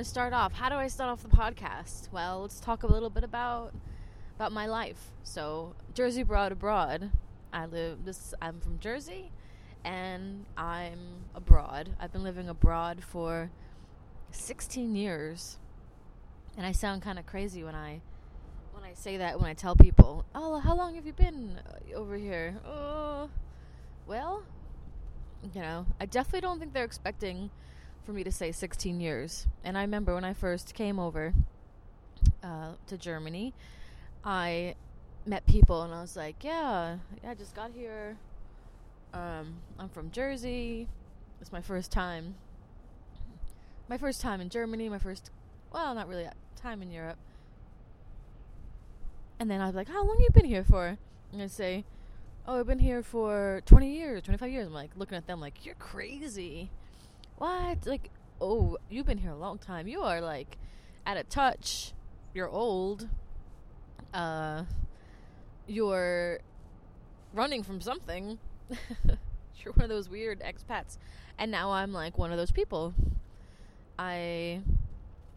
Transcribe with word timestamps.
We're 0.00 0.04
gonna 0.04 0.08
start 0.08 0.32
off. 0.32 0.54
How 0.54 0.70
do 0.70 0.76
I 0.76 0.86
start 0.86 1.10
off 1.10 1.22
the 1.22 1.28
podcast? 1.28 2.10
Well, 2.10 2.40
let's 2.40 2.58
talk 2.58 2.84
a 2.84 2.86
little 2.86 3.10
bit 3.10 3.22
about 3.22 3.74
about 4.34 4.50
my 4.50 4.64
life. 4.64 5.10
So 5.24 5.74
Jersey 5.92 6.22
Broad 6.22 6.52
abroad. 6.52 7.10
I 7.52 7.66
live 7.66 8.06
this. 8.06 8.32
I'm 8.40 8.60
from 8.60 8.78
Jersey, 8.78 9.30
and 9.84 10.46
I'm 10.56 11.26
abroad. 11.34 11.90
I've 12.00 12.14
been 12.14 12.22
living 12.22 12.48
abroad 12.48 13.04
for 13.04 13.50
16 14.30 14.96
years, 14.96 15.58
and 16.56 16.64
I 16.64 16.72
sound 16.72 17.02
kind 17.02 17.18
of 17.18 17.26
crazy 17.26 17.62
when 17.62 17.74
I 17.74 18.00
when 18.72 18.84
I 18.84 18.94
say 18.94 19.18
that. 19.18 19.38
When 19.38 19.50
I 19.50 19.52
tell 19.52 19.76
people, 19.76 20.24
"Oh, 20.34 20.60
how 20.60 20.74
long 20.74 20.94
have 20.94 21.04
you 21.04 21.12
been 21.12 21.60
uh, 21.68 21.94
over 21.94 22.16
here?" 22.16 22.56
Oh, 22.66 23.28
well, 24.06 24.44
you 25.54 25.60
know, 25.60 25.84
I 26.00 26.06
definitely 26.06 26.40
don't 26.40 26.58
think 26.58 26.72
they're 26.72 26.84
expecting 26.84 27.50
for 28.04 28.12
me 28.12 28.24
to 28.24 28.32
say 28.32 28.52
16 28.52 29.00
years. 29.00 29.46
And 29.64 29.76
I 29.76 29.82
remember 29.82 30.14
when 30.14 30.24
I 30.24 30.32
first 30.32 30.74
came 30.74 30.98
over 30.98 31.34
uh, 32.42 32.72
to 32.86 32.96
Germany, 32.96 33.54
I 34.24 34.74
met 35.26 35.46
people 35.46 35.82
and 35.82 35.94
I 35.94 36.00
was 36.00 36.16
like, 36.16 36.42
yeah, 36.42 36.96
I 37.26 37.34
just 37.34 37.54
got 37.54 37.70
here. 37.74 38.16
Um, 39.12 39.56
I'm 39.78 39.88
from 39.88 40.10
Jersey. 40.10 40.88
It's 41.40 41.52
my 41.52 41.60
first 41.60 41.90
time. 41.90 42.34
My 43.88 43.98
first 43.98 44.20
time 44.20 44.40
in 44.40 44.48
Germany, 44.48 44.88
my 44.88 44.98
first, 44.98 45.30
well, 45.72 45.94
not 45.94 46.08
really 46.08 46.28
time 46.56 46.82
in 46.82 46.90
Europe. 46.90 47.18
And 49.38 49.50
then 49.50 49.60
I 49.60 49.66
was 49.66 49.74
like, 49.74 49.88
how 49.88 50.04
long 50.04 50.18
you 50.20 50.28
been 50.32 50.44
here 50.44 50.64
for? 50.64 50.98
And 51.32 51.42
I 51.42 51.46
say, 51.46 51.84
oh, 52.46 52.60
I've 52.60 52.66
been 52.66 52.78
here 52.78 53.02
for 53.02 53.62
20 53.66 53.90
years, 53.90 54.22
25 54.22 54.50
years. 54.50 54.66
I'm 54.66 54.72
like 54.72 54.90
looking 54.96 55.16
at 55.16 55.26
them 55.26 55.40
like, 55.40 55.64
you're 55.64 55.74
crazy. 55.76 56.70
What? 57.40 57.86
Like, 57.86 58.10
oh, 58.38 58.76
you've 58.90 59.06
been 59.06 59.16
here 59.16 59.30
a 59.30 59.36
long 59.36 59.56
time. 59.56 59.88
You 59.88 60.02
are 60.02 60.20
like 60.20 60.58
at 61.06 61.16
a 61.16 61.24
touch. 61.24 61.94
You're 62.34 62.50
old. 62.50 63.08
Uh, 64.12 64.64
you're 65.66 66.40
running 67.32 67.62
from 67.62 67.80
something. 67.80 68.38
you're 68.68 69.72
one 69.72 69.84
of 69.84 69.88
those 69.88 70.10
weird 70.10 70.40
expats. 70.40 70.98
And 71.38 71.50
now 71.50 71.72
I'm 71.72 71.94
like 71.94 72.18
one 72.18 72.30
of 72.30 72.36
those 72.36 72.50
people. 72.50 72.92
I 73.98 74.60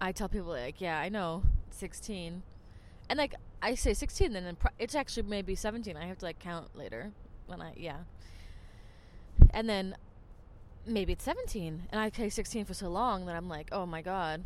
I 0.01 0.11
tell 0.11 0.27
people 0.27 0.49
like, 0.49 0.81
yeah, 0.81 0.99
I 0.99 1.07
know, 1.07 1.43
16. 1.69 2.43
And 3.07 3.17
like 3.17 3.35
I 3.61 3.75
say 3.75 3.93
16 3.93 4.35
and 4.35 4.45
then 4.45 4.57
it's 4.77 4.93
actually 4.93 5.23
maybe 5.23 5.55
17. 5.55 5.95
I 5.95 6.07
have 6.07 6.17
to 6.17 6.25
like 6.25 6.39
count 6.39 6.75
later 6.75 7.13
when 7.47 7.61
I 7.61 7.71
yeah. 7.77 7.99
And 9.51 9.69
then 9.69 9.95
maybe 10.85 11.13
it's 11.13 11.23
17 11.23 11.87
and 11.91 12.01
I 12.01 12.09
say 12.09 12.29
16 12.29 12.65
for 12.65 12.73
so 12.73 12.89
long 12.89 13.25
that 13.25 13.35
I'm 13.35 13.49
like, 13.49 13.69
"Oh 13.71 13.85
my 13.85 14.01
god." 14.01 14.43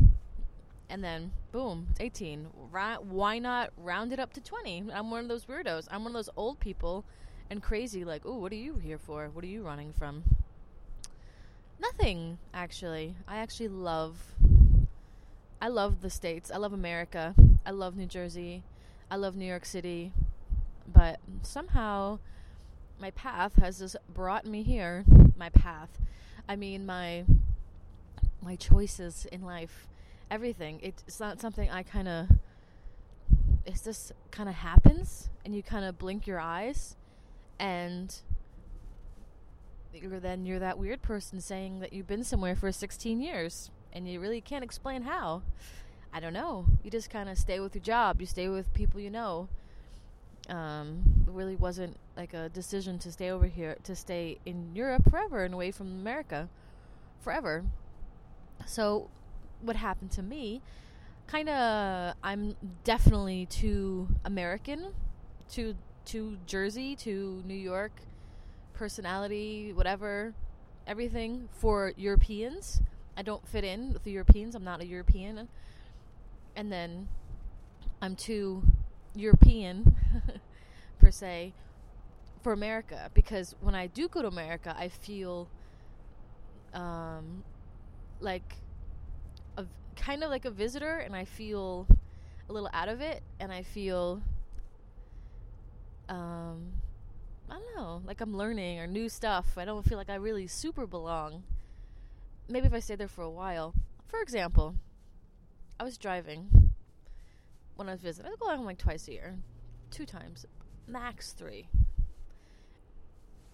And 0.89 1.03
then 1.03 1.31
boom, 1.51 1.87
it's 1.91 1.99
18. 1.99 2.47
Ra- 2.71 2.97
why 2.97 3.39
not 3.39 3.71
round 3.77 4.13
it 4.13 4.19
up 4.19 4.33
to 4.33 4.41
20? 4.41 4.85
I'm 4.93 5.11
one 5.11 5.21
of 5.21 5.27
those 5.27 5.45
weirdos. 5.45 5.87
I'm 5.91 6.03
one 6.03 6.11
of 6.11 6.13
those 6.13 6.29
old 6.37 6.59
people 6.59 7.03
and 7.49 7.61
crazy 7.61 8.03
like, 8.05 8.23
"Oh, 8.25 8.37
what 8.37 8.51
are 8.51 8.55
you 8.55 8.77
here 8.77 8.97
for? 8.97 9.29
What 9.33 9.43
are 9.43 9.47
you 9.47 9.63
running 9.63 9.93
from?" 9.93 10.23
Nothing, 11.79 12.39
actually. 12.53 13.15
I 13.27 13.37
actually 13.37 13.67
love 13.67 14.33
I 15.59 15.69
love 15.69 16.01
the 16.01 16.09
states. 16.09 16.51
I 16.51 16.57
love 16.57 16.73
America. 16.73 17.33
I 17.65 17.71
love 17.71 17.97
New 17.97 18.05
Jersey. 18.05 18.63
I 19.09 19.15
love 19.15 19.35
New 19.35 19.45
York 19.45 19.65
City. 19.65 20.11
But 20.87 21.19
somehow 21.41 22.19
my 22.99 23.11
path 23.11 23.55
has 23.57 23.79
just 23.79 23.95
brought 24.13 24.45
me 24.45 24.63
here. 24.63 25.05
My 25.35 25.49
path. 25.49 25.89
I 26.47 26.55
mean 26.55 26.85
my 26.85 27.25
my 28.41 28.55
choices 28.55 29.25
in 29.31 29.41
life. 29.41 29.87
Everything. 30.29 30.79
It's 30.81 31.19
not 31.19 31.39
something 31.39 31.69
I 31.69 31.83
kind 31.83 32.07
of 32.07 32.27
it's 33.65 33.83
just 33.83 34.13
kind 34.31 34.47
of 34.47 34.55
happens 34.55 35.29
and 35.43 35.53
you 35.53 35.61
kind 35.61 35.83
of 35.83 35.97
blink 35.97 36.25
your 36.25 36.39
eyes 36.39 36.95
and 37.59 38.21
you're 39.93 40.19
then 40.19 40.45
you're 40.45 40.59
that 40.59 40.77
weird 40.77 41.01
person 41.01 41.41
saying 41.41 41.79
that 41.79 41.91
you've 41.91 42.07
been 42.07 42.23
somewhere 42.23 42.55
for 42.55 42.71
16 42.71 43.19
years 43.19 43.71
and 43.93 44.07
you 44.07 44.19
really 44.19 44.41
can't 44.41 44.63
explain 44.63 45.03
how. 45.03 45.41
I 46.13 46.19
don't 46.19 46.33
know. 46.33 46.65
You 46.83 46.89
just 46.89 47.09
kind 47.09 47.29
of 47.29 47.37
stay 47.37 47.59
with 47.59 47.75
your 47.75 47.83
job. 47.83 48.21
You 48.21 48.27
stay 48.27 48.47
with 48.47 48.73
people 48.73 48.99
you 48.99 49.09
know. 49.09 49.49
Um, 50.49 51.25
it 51.27 51.31
really 51.31 51.55
wasn't 51.55 51.97
like 52.17 52.33
a 52.33 52.49
decision 52.49 52.97
to 52.99 53.11
stay 53.11 53.29
over 53.29 53.45
here, 53.45 53.77
to 53.83 53.95
stay 53.95 54.39
in 54.45 54.75
Europe 54.75 55.09
forever 55.09 55.43
and 55.43 55.53
away 55.53 55.71
from 55.71 55.87
America 55.87 56.49
forever. 57.21 57.63
So, 58.65 59.09
what 59.61 59.75
happened 59.75 60.11
to 60.11 60.23
me? 60.23 60.61
Kind 61.27 61.49
of, 61.49 62.15
I'm 62.23 62.55
definitely 62.83 63.45
too 63.45 64.07
American, 64.25 64.93
too 65.49 65.75
too 66.05 66.37
Jersey, 66.47 66.95
to 66.95 67.43
New 67.45 67.53
York, 67.53 67.91
personality, 68.73 69.73
whatever, 69.73 70.33
everything 70.87 71.49
for 71.51 71.91
Europeans. 71.97 72.81
I 73.17 73.23
don't 73.23 73.45
fit 73.47 73.63
in 73.63 73.91
with 73.93 74.03
the 74.03 74.11
Europeans. 74.11 74.55
I'm 74.55 74.63
not 74.63 74.79
a 74.79 74.85
European. 74.85 75.49
And 76.55 76.71
then 76.71 77.09
I'm 78.01 78.15
too 78.15 78.63
European, 79.15 79.95
per 80.99 81.11
se, 81.11 81.53
for 82.47 82.53
America. 82.53 83.11
Because 83.13 83.55
when 83.59 83.75
I 83.75 83.87
do 83.87 84.07
go 84.07 84.21
to 84.21 84.27
America, 84.29 84.73
I 84.79 84.87
feel 84.87 85.49
um, 86.73 87.43
like 88.21 88.53
a, 89.57 89.65
kind 89.97 90.23
of 90.23 90.29
like 90.29 90.45
a 90.45 90.49
visitor, 90.49 90.95
and 90.99 91.13
I 91.13 91.25
feel 91.25 91.87
a 92.47 92.53
little 92.53 92.69
out 92.71 92.87
of 92.87 93.01
it, 93.01 93.21
and 93.41 93.51
I 93.51 93.63
feel. 93.63 94.21
Um, 96.07 96.71
I 97.49 97.55
don't 97.55 97.75
know, 97.75 98.01
like 98.05 98.21
I'm 98.21 98.37
learning 98.37 98.79
or 98.79 98.87
new 98.87 99.09
stuff. 99.09 99.57
I 99.57 99.65
don't 99.65 99.83
feel 99.83 99.97
like 99.97 100.09
I 100.09 100.15
really 100.15 100.47
super 100.47 100.87
belong 100.87 101.43
maybe 102.47 102.67
if 102.67 102.73
I 102.73 102.79
stay 102.79 102.95
there 102.95 103.09
for 103.09 103.23
a 103.23 103.29
while. 103.29 103.73
For 104.05 104.21
example, 104.21 104.75
I 105.77 105.83
was 105.83 105.97
driving 105.97 106.71
when 107.75 107.89
I 107.89 107.91
was 107.91 108.01
visiting. 108.01 108.31
I 108.31 108.35
go 108.39 108.55
home 108.55 108.65
like 108.65 108.77
twice 108.77 109.09
a 109.09 109.11
year, 109.11 109.37
two 109.91 110.05
times, 110.05 110.45
max 110.87 111.33
three. 111.33 111.67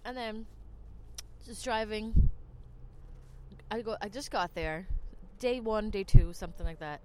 And 0.05 0.17
then 0.17 0.45
just 1.45 1.63
driving. 1.63 2.29
I 3.71 3.81
go. 3.81 3.95
I 4.01 4.09
just 4.09 4.31
got 4.31 4.53
there, 4.55 4.87
day 5.39 5.59
one, 5.59 5.89
day 5.89 6.03
two, 6.03 6.33
something 6.33 6.65
like 6.65 6.79
that. 6.79 7.01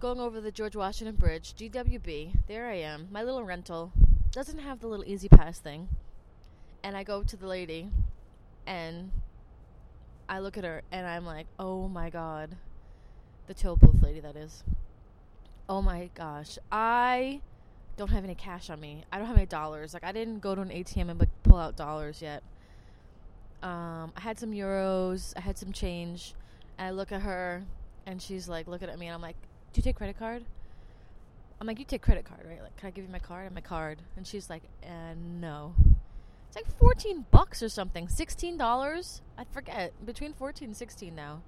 Going 0.00 0.20
over 0.20 0.40
the 0.40 0.52
George 0.52 0.76
Washington 0.76 1.16
Bridge, 1.16 1.54
GWB. 1.54 2.46
There 2.46 2.66
I 2.68 2.74
am. 2.74 3.08
My 3.10 3.22
little 3.22 3.44
rental 3.44 3.92
doesn't 4.30 4.58
have 4.58 4.80
the 4.80 4.86
little 4.86 5.04
E-ZPass 5.06 5.58
thing, 5.58 5.88
and 6.82 6.96
I 6.96 7.04
go 7.04 7.22
to 7.22 7.36
the 7.36 7.46
lady, 7.46 7.88
and 8.66 9.10
I 10.28 10.38
look 10.38 10.56
at 10.56 10.64
her 10.64 10.82
and 10.90 11.06
I'm 11.06 11.26
like, 11.26 11.46
oh 11.58 11.88
my 11.88 12.10
god. 12.10 12.56
The 13.46 13.54
toll 13.54 13.76
booth 13.76 14.02
lady, 14.02 14.20
that 14.20 14.36
is. 14.36 14.64
Oh 15.68 15.82
my 15.82 16.10
gosh. 16.14 16.58
I 16.72 17.42
don't 17.96 18.10
have 18.10 18.24
any 18.24 18.34
cash 18.34 18.70
on 18.70 18.80
me. 18.80 19.04
I 19.12 19.18
don't 19.18 19.26
have 19.26 19.36
any 19.36 19.46
dollars. 19.46 19.94
Like, 19.94 20.04
I 20.04 20.12
didn't 20.12 20.40
go 20.40 20.54
to 20.54 20.60
an 20.60 20.70
ATM 20.70 21.10
and 21.10 21.18
like 21.18 21.30
pull 21.42 21.58
out 21.58 21.76
dollars 21.76 22.20
yet. 22.20 22.42
Um, 23.62 24.12
I 24.16 24.20
had 24.20 24.38
some 24.38 24.52
euros. 24.52 25.32
I 25.36 25.40
had 25.40 25.56
some 25.56 25.72
change. 25.72 26.34
And 26.78 26.88
I 26.88 26.90
look 26.90 27.12
at 27.12 27.22
her 27.22 27.62
and 28.06 28.20
she's 28.20 28.48
like 28.48 28.66
looking 28.66 28.88
at 28.88 28.98
me 28.98 29.06
and 29.06 29.14
I'm 29.14 29.22
like, 29.22 29.36
do 29.72 29.78
you 29.78 29.82
take 29.82 29.96
credit 29.96 30.18
card? 30.18 30.44
I'm 31.60 31.66
like, 31.66 31.78
you 31.78 31.84
take 31.84 32.02
credit 32.02 32.24
card, 32.24 32.40
right? 32.46 32.62
Like, 32.62 32.76
can 32.76 32.88
I 32.88 32.90
give 32.90 33.04
you 33.04 33.10
my 33.10 33.18
card? 33.18 33.46
And 33.46 33.54
my 33.54 33.60
card. 33.60 33.98
And 34.16 34.26
she's 34.26 34.50
like, 34.50 34.62
uh, 34.82 35.14
no. 35.16 35.74
It's 36.48 36.56
like 36.56 36.78
14 36.78 37.26
bucks 37.30 37.62
or 37.62 37.68
something. 37.68 38.06
$16? 38.06 39.20
I 39.38 39.44
forget. 39.44 39.92
Between 40.04 40.32
14 40.32 40.68
and 40.68 40.76
16 40.76 41.14
now. 41.14 41.42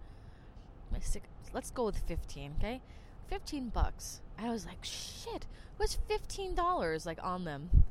My 0.93 1.01
six, 1.01 1.27
let's 1.53 1.71
go 1.71 1.85
with 1.85 1.99
15, 1.99 2.55
okay? 2.59 2.81
15 3.29 3.71
bucks. 3.71 4.21
I 4.39 4.51
was 4.51 4.67
like, 4.67 4.83
shit. 4.83 5.47
What's 5.77 5.99
$15 6.09 7.07
like 7.07 7.19
on 7.23 7.45
them? 7.45 7.85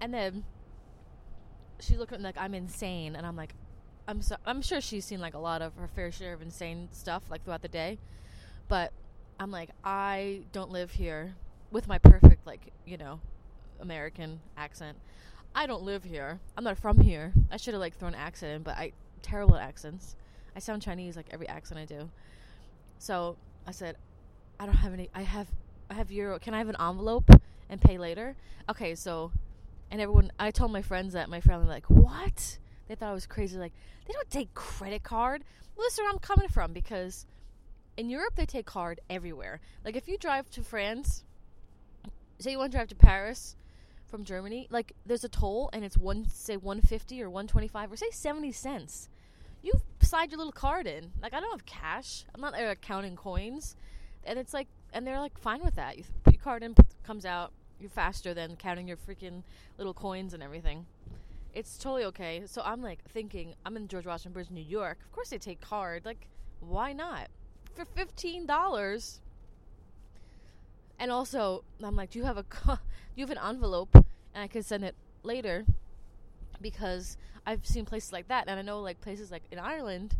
And 0.00 0.12
then 0.12 0.44
she 1.80 1.96
looked 1.96 2.12
at 2.12 2.18
me 2.18 2.24
like 2.24 2.38
I'm 2.38 2.54
insane 2.54 3.14
and 3.14 3.26
I'm 3.26 3.36
like 3.36 3.54
I'm 4.06 4.22
so, 4.22 4.36
I'm 4.46 4.62
sure 4.62 4.80
she's 4.80 5.04
seen 5.04 5.20
like 5.20 5.34
a 5.34 5.38
lot 5.38 5.60
of 5.60 5.74
her 5.76 5.86
fair 5.86 6.10
share 6.10 6.32
of 6.32 6.40
insane 6.40 6.88
stuff 6.92 7.24
like 7.30 7.44
throughout 7.44 7.62
the 7.62 7.68
day. 7.68 7.98
But 8.66 8.92
I'm 9.38 9.50
like 9.50 9.70
I 9.84 10.42
don't 10.52 10.70
live 10.70 10.92
here 10.92 11.34
with 11.70 11.86
my 11.86 11.98
perfect 11.98 12.46
like, 12.46 12.72
you 12.86 12.96
know, 12.96 13.20
American 13.80 14.40
accent. 14.56 14.96
I 15.54 15.66
don't 15.66 15.82
live 15.82 16.04
here. 16.04 16.40
I'm 16.56 16.64
not 16.64 16.78
from 16.78 17.00
here. 17.00 17.32
I 17.50 17.56
should 17.56 17.74
have 17.74 17.80
like 17.80 17.96
thrown 17.96 18.14
accent 18.14 18.52
in, 18.52 18.62
but 18.62 18.76
I 18.76 18.92
terrible 19.22 19.56
at 19.56 19.62
accents. 19.62 20.16
I 20.56 20.60
sound 20.60 20.82
Chinese 20.82 21.16
like 21.16 21.26
every 21.30 21.48
accent 21.48 21.78
I 21.78 21.84
do. 21.84 22.10
So 22.98 23.36
I 23.68 23.70
said, 23.70 23.96
I 24.58 24.64
don't 24.64 24.76
have 24.76 24.94
any. 24.94 25.10
I 25.14 25.20
have 25.20 25.46
I 25.90 25.94
have 25.94 26.10
euro. 26.10 26.38
Can 26.38 26.54
I 26.54 26.58
have 26.58 26.70
an 26.70 26.76
envelope 26.80 27.30
and 27.68 27.78
pay 27.78 27.98
later? 27.98 28.34
Okay, 28.70 28.94
so 28.94 29.30
and 29.90 30.00
everyone. 30.00 30.32
I 30.38 30.50
told 30.52 30.72
my 30.72 30.80
friends 30.80 31.12
that 31.12 31.28
my 31.28 31.42
family 31.42 31.68
like 31.68 31.84
what? 31.90 32.58
They 32.88 32.94
thought 32.94 33.10
I 33.10 33.12
was 33.12 33.26
crazy. 33.26 33.58
Like 33.58 33.74
they 34.06 34.14
don't 34.14 34.30
take 34.30 34.54
credit 34.54 35.02
card. 35.02 35.44
Listen, 35.76 36.04
where 36.04 36.10
I'm 36.10 36.18
coming 36.18 36.48
from 36.48 36.72
because 36.72 37.26
in 37.98 38.08
Europe 38.08 38.36
they 38.36 38.46
take 38.46 38.64
card 38.64 39.02
everywhere. 39.10 39.60
Like 39.84 39.96
if 39.96 40.08
you 40.08 40.16
drive 40.16 40.48
to 40.52 40.62
France, 40.62 41.24
say 42.38 42.52
you 42.52 42.58
want 42.58 42.72
to 42.72 42.78
drive 42.78 42.88
to 42.88 42.96
Paris 42.96 43.54
from 44.06 44.24
Germany, 44.24 44.66
like 44.70 44.94
there's 45.04 45.24
a 45.24 45.28
toll 45.28 45.68
and 45.74 45.84
it's 45.84 45.98
one 45.98 46.26
say 46.30 46.56
150 46.56 47.22
or 47.22 47.28
125 47.28 47.92
or 47.92 47.96
say 47.96 48.10
70 48.10 48.50
cents. 48.50 49.10
You 49.60 49.72
slide 50.00 50.30
your 50.30 50.38
little 50.38 50.52
card 50.52 50.86
in. 50.86 51.10
Like 51.22 51.34
I 51.34 51.40
don't 51.40 51.50
have 51.50 51.66
cash. 51.66 52.24
I'm 52.34 52.40
not 52.40 52.52
there 52.52 52.74
counting 52.76 53.16
coins, 53.16 53.76
and 54.24 54.38
it's 54.38 54.54
like 54.54 54.68
and 54.92 55.06
they're 55.06 55.20
like 55.20 55.38
fine 55.38 55.62
with 55.62 55.76
that. 55.76 55.98
You 55.98 56.04
put 56.24 56.34
your 56.34 56.42
card 56.42 56.62
in, 56.62 56.74
comes 57.04 57.24
out. 57.24 57.52
You're 57.80 57.90
faster 57.90 58.34
than 58.34 58.56
counting 58.56 58.88
your 58.88 58.96
freaking 58.96 59.42
little 59.76 59.94
coins 59.94 60.34
and 60.34 60.42
everything. 60.42 60.86
It's 61.54 61.78
totally 61.78 62.04
okay. 62.04 62.42
So 62.46 62.62
I'm 62.64 62.82
like 62.82 63.04
thinking, 63.04 63.54
I'm 63.64 63.76
in 63.76 63.88
George 63.88 64.06
Washington 64.06 64.32
Bridge, 64.32 64.50
New 64.50 64.60
York. 64.60 64.98
Of 65.04 65.12
course 65.12 65.30
they 65.30 65.38
take 65.38 65.60
card. 65.60 66.04
Like, 66.04 66.28
why 66.60 66.92
not? 66.92 67.28
For 67.74 67.84
fifteen 67.84 68.46
dollars. 68.46 69.20
And 71.00 71.12
also, 71.12 71.62
I'm 71.82 71.94
like, 71.94 72.10
do 72.10 72.18
you 72.18 72.24
have 72.24 72.38
a 72.38 72.42
do 72.66 72.78
you 73.14 73.24
have 73.24 73.30
an 73.30 73.38
envelope, 73.38 73.94
and 73.94 74.42
I 74.42 74.48
can 74.48 74.62
send 74.62 74.84
it 74.84 74.96
later, 75.22 75.64
because 76.60 77.16
I've 77.46 77.66
seen 77.66 77.84
places 77.84 78.12
like 78.12 78.28
that, 78.28 78.48
and 78.48 78.58
I 78.58 78.62
know 78.62 78.80
like 78.80 79.00
places 79.00 79.30
like 79.30 79.44
in 79.50 79.58
Ireland, 79.58 80.16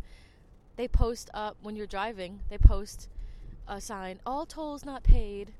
they 0.75 0.87
post 0.87 1.29
up 1.33 1.57
when 1.61 1.75
you're 1.75 1.87
driving. 1.87 2.39
They 2.49 2.57
post 2.57 3.09
a 3.67 3.79
sign: 3.81 4.19
"All 4.25 4.45
tolls 4.45 4.85
not 4.85 5.03
paid." 5.03 5.53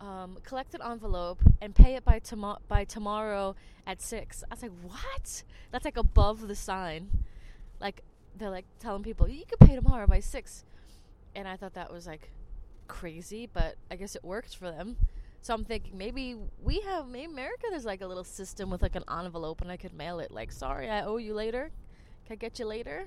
Um, 0.00 0.38
collect 0.44 0.74
an 0.74 0.80
envelope 0.80 1.40
and 1.60 1.74
pay 1.74 1.96
it 1.96 2.04
by 2.04 2.20
tomorrow 2.20 2.60
by 2.68 2.84
tomorrow 2.84 3.56
at 3.84 4.00
six. 4.00 4.44
I 4.48 4.54
was 4.54 4.62
like, 4.62 4.70
what? 4.82 5.42
That's 5.72 5.84
like 5.84 5.96
above 5.96 6.46
the 6.46 6.54
sign. 6.54 7.10
Like 7.80 8.02
they're 8.36 8.50
like 8.50 8.66
telling 8.78 9.02
people 9.02 9.28
you 9.28 9.44
can 9.44 9.66
pay 9.66 9.74
tomorrow 9.74 10.06
by 10.06 10.20
six, 10.20 10.64
and 11.34 11.48
I 11.48 11.56
thought 11.56 11.74
that 11.74 11.92
was 11.92 12.06
like 12.06 12.30
crazy, 12.86 13.48
but 13.52 13.76
I 13.90 13.96
guess 13.96 14.14
it 14.14 14.24
worked 14.24 14.56
for 14.56 14.70
them. 14.70 14.96
So 15.48 15.54
I'm 15.54 15.64
thinking 15.64 15.96
maybe 15.96 16.36
we 16.62 16.80
have 16.80 17.08
maybe 17.08 17.32
America. 17.32 17.68
There's 17.70 17.86
like 17.86 18.02
a 18.02 18.06
little 18.06 18.22
system 18.22 18.68
with 18.68 18.82
like 18.82 18.96
an 18.96 19.04
envelope, 19.10 19.62
and 19.62 19.70
I 19.70 19.78
could 19.78 19.94
mail 19.94 20.20
it. 20.20 20.30
Like, 20.30 20.52
sorry, 20.52 20.90
I 20.90 21.04
owe 21.04 21.16
you 21.16 21.32
later. 21.32 21.70
Can 22.26 22.34
I 22.34 22.36
get 22.36 22.58
you 22.58 22.66
later? 22.66 23.06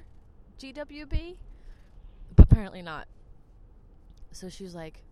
GWB. 0.60 1.36
But 2.36 2.52
apparently 2.52 2.82
not. 2.82 3.06
So 4.32 4.50
she's 4.50 4.74
like, 4.74 5.04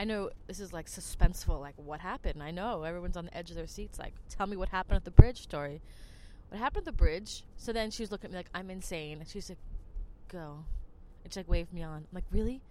I 0.00 0.04
know 0.04 0.30
this 0.48 0.58
is 0.58 0.72
like 0.72 0.86
suspenseful. 0.86 1.60
Like, 1.60 1.76
what 1.76 2.00
happened? 2.00 2.42
I 2.42 2.50
know 2.50 2.82
everyone's 2.82 3.16
on 3.16 3.26
the 3.26 3.36
edge 3.36 3.50
of 3.50 3.56
their 3.56 3.68
seats. 3.68 4.00
Like, 4.00 4.14
tell 4.28 4.48
me 4.48 4.56
what 4.56 4.70
happened 4.70 4.96
at 4.96 5.04
the 5.04 5.12
bridge 5.12 5.42
story. 5.42 5.80
What 6.48 6.58
happened 6.58 6.80
at 6.80 6.86
the 6.86 6.98
bridge? 7.04 7.44
So 7.56 7.72
then 7.72 7.92
she 7.92 8.02
was 8.02 8.10
looking 8.10 8.30
at 8.30 8.32
me 8.32 8.38
like 8.38 8.50
I'm 8.52 8.68
insane, 8.68 9.20
and 9.20 9.28
she's 9.28 9.48
like, 9.48 9.58
"Go," 10.26 10.64
and 11.22 11.32
she 11.32 11.38
like 11.38 11.48
waved 11.48 11.72
me 11.72 11.84
on. 11.84 11.98
I'm 11.98 12.08
like, 12.12 12.24
"Really? 12.32 12.62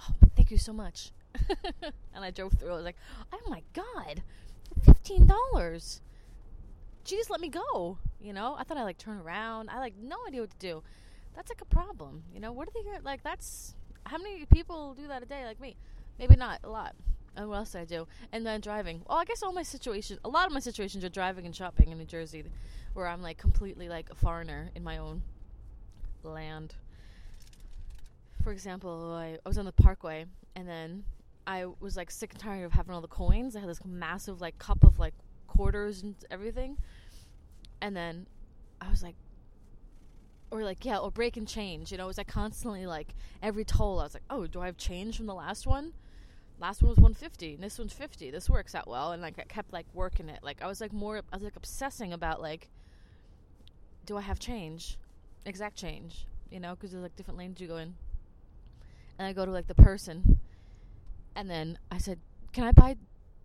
Oh, 0.00 0.14
thank 0.34 0.50
you 0.50 0.56
so 0.56 0.72
much." 0.72 1.10
and 2.14 2.24
I 2.24 2.30
drove 2.30 2.52
through. 2.54 2.72
I 2.72 2.76
was 2.76 2.84
like, 2.84 2.96
"Oh 3.32 3.40
my 3.48 3.62
god, 3.72 4.22
fifteen 4.84 5.26
dollars." 5.26 6.00
Jeez, 7.04 7.28
let 7.28 7.40
me 7.40 7.48
go. 7.48 7.98
You 8.20 8.32
know, 8.32 8.56
I 8.58 8.64
thought 8.64 8.78
I 8.78 8.82
like 8.84 8.96
turn 8.96 9.18
around. 9.18 9.68
I 9.68 9.78
like 9.78 9.94
no 10.00 10.16
idea 10.26 10.40
what 10.40 10.50
to 10.50 10.58
do. 10.58 10.82
That's 11.36 11.50
like 11.50 11.60
a 11.60 11.66
problem. 11.66 12.22
You 12.32 12.40
know, 12.40 12.52
what 12.52 12.68
are 12.68 12.72
they 12.72 12.98
like? 13.02 13.22
That's 13.22 13.74
how 14.06 14.18
many 14.18 14.46
people 14.46 14.94
do 14.94 15.08
that 15.08 15.22
a 15.22 15.26
day 15.26 15.44
like 15.44 15.60
me? 15.60 15.76
Maybe 16.18 16.36
not 16.36 16.60
a 16.64 16.70
lot. 16.70 16.94
And 17.36 17.48
what 17.48 17.56
else 17.56 17.72
did 17.72 17.80
I 17.80 17.84
do? 17.84 18.06
And 18.32 18.46
then 18.46 18.60
driving. 18.60 19.02
Well, 19.08 19.18
I 19.18 19.24
guess 19.24 19.42
all 19.42 19.52
my 19.52 19.64
situations, 19.64 20.20
a 20.24 20.28
lot 20.28 20.46
of 20.46 20.52
my 20.52 20.60
situations 20.60 21.04
are 21.04 21.08
driving 21.08 21.46
and 21.46 21.54
shopping 21.54 21.90
in 21.90 21.98
New 21.98 22.04
Jersey, 22.04 22.44
where 22.92 23.08
I'm 23.08 23.22
like 23.22 23.38
completely 23.38 23.88
like 23.88 24.08
a 24.10 24.14
foreigner 24.14 24.70
in 24.74 24.84
my 24.84 24.98
own 24.98 25.22
land. 26.22 26.74
For 28.42 28.52
example, 28.52 29.14
I, 29.14 29.38
I 29.44 29.48
was 29.48 29.58
on 29.58 29.64
the 29.64 29.72
Parkway, 29.72 30.26
and 30.54 30.68
then 30.68 31.04
I 31.46 31.66
was 31.80 31.96
like 31.96 32.10
sick 32.10 32.32
and 32.32 32.40
tired 32.40 32.64
of 32.64 32.72
having 32.72 32.94
all 32.94 33.00
the 33.00 33.08
coins. 33.08 33.56
I 33.56 33.60
had 33.60 33.68
this 33.68 33.84
massive 33.84 34.40
like 34.40 34.58
cup 34.58 34.84
of 34.84 34.98
like 34.98 35.14
quarters 35.46 36.02
and 36.02 36.14
everything, 36.30 36.78
and 37.80 37.96
then 37.96 38.26
I 38.80 38.90
was 38.90 39.02
like, 39.02 39.16
or 40.50 40.62
like 40.62 40.84
yeah, 40.84 40.98
or 40.98 41.10
break 41.10 41.36
and 41.36 41.46
change. 41.46 41.92
You 41.92 41.98
know, 41.98 42.04
it 42.04 42.08
was 42.08 42.18
like 42.18 42.28
constantly 42.28 42.86
like 42.86 43.14
every 43.42 43.64
toll. 43.64 44.00
I 44.00 44.04
was 44.04 44.14
like, 44.14 44.22
oh, 44.30 44.46
do 44.46 44.60
I 44.60 44.66
have 44.66 44.76
change 44.76 45.16
from 45.16 45.26
the 45.26 45.34
last 45.34 45.66
one? 45.66 45.92
Last 46.60 46.82
one 46.82 46.90
was 46.90 46.98
150, 46.98 47.54
and 47.54 47.62
this 47.62 47.78
one's 47.78 47.92
50. 47.92 48.30
This 48.30 48.48
works 48.48 48.74
out 48.74 48.88
well, 48.88 49.12
and 49.12 49.20
like 49.20 49.38
I 49.38 49.42
kept 49.42 49.72
like 49.72 49.86
working 49.92 50.28
it. 50.28 50.40
Like 50.42 50.62
I 50.62 50.66
was 50.66 50.80
like 50.80 50.92
more, 50.92 51.20
I 51.32 51.36
was 51.36 51.44
like 51.44 51.56
obsessing 51.56 52.12
about 52.12 52.40
like, 52.40 52.68
do 54.06 54.16
I 54.16 54.20
have 54.20 54.38
change, 54.38 54.96
exact 55.44 55.76
change? 55.76 56.26
You 56.50 56.60
know, 56.60 56.74
because 56.74 56.92
there's 56.92 57.02
like 57.02 57.16
different 57.16 57.38
lanes 57.38 57.60
you 57.60 57.66
go 57.66 57.78
in. 57.78 57.94
And 59.18 59.26
I 59.28 59.32
go 59.32 59.44
to 59.44 59.50
like 59.50 59.66
the 59.66 59.74
person, 59.74 60.38
and 61.36 61.50
then 61.50 61.78
I 61.90 61.98
said, 61.98 62.20
"Can 62.52 62.64
I 62.64 62.72
buy 62.72 62.96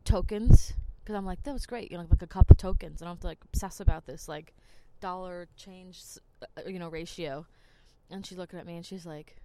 tokens?" 0.06 0.74
Because 1.00 1.16
I'm 1.16 1.26
like, 1.26 1.42
that 1.44 1.54
was 1.54 1.66
great. 1.66 1.92
You 1.92 1.98
know, 1.98 2.06
like 2.10 2.22
a 2.22 2.28
cup 2.28 2.52
of 2.52 2.58
tokens. 2.58 3.02
And 3.02 3.08
I 3.08 3.10
don't 3.10 3.18
have 3.18 3.22
to 3.22 3.28
like 3.28 3.40
obsess 3.46 3.80
about 3.80 4.06
this 4.06 4.28
like 4.28 4.54
dollar 5.00 5.48
change, 5.58 6.00
uh, 6.42 6.62
you 6.68 6.78
know, 6.80 6.90
ratio. 6.90 7.46
And 8.12 8.26
she's 8.26 8.38
looking 8.38 8.60
at 8.60 8.66
me 8.66 8.76
and 8.76 8.86
she's 8.86 9.06
like, 9.06 9.38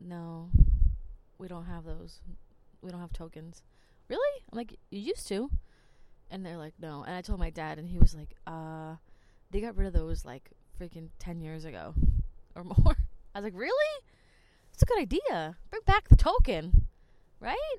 "No, 0.00 0.50
we 1.38 1.48
don't 1.48 1.66
have 1.66 1.84
those. 1.84 2.20
We 2.80 2.90
don't 2.90 3.00
have 3.00 3.12
tokens." 3.12 3.62
Really? 4.08 4.42
I'm 4.50 4.56
like, 4.56 4.78
"You 4.90 5.00
used 5.00 5.28
to." 5.28 5.50
And 6.30 6.44
they're 6.44 6.56
like, 6.56 6.74
"No." 6.80 7.02
And 7.02 7.14
I 7.14 7.20
told 7.22 7.38
my 7.38 7.50
dad, 7.50 7.78
and 7.78 7.88
he 7.88 7.98
was 7.98 8.14
like, 8.14 8.34
"Uh, 8.46 8.96
they 9.50 9.60
got 9.60 9.76
rid 9.76 9.86
of 9.86 9.92
those 9.92 10.24
like 10.24 10.50
freaking 10.80 11.08
ten 11.18 11.40
years 11.40 11.64
ago, 11.64 11.94
or 12.54 12.64
more." 12.64 12.96
I 13.34 13.40
was 13.40 13.44
like, 13.44 13.54
"Really? 13.54 14.04
It's 14.72 14.82
a 14.82 14.86
good 14.86 14.98
idea. 14.98 15.56
Bring 15.70 15.82
back 15.86 16.08
the 16.08 16.16
token, 16.16 16.88
right?" 17.42 17.78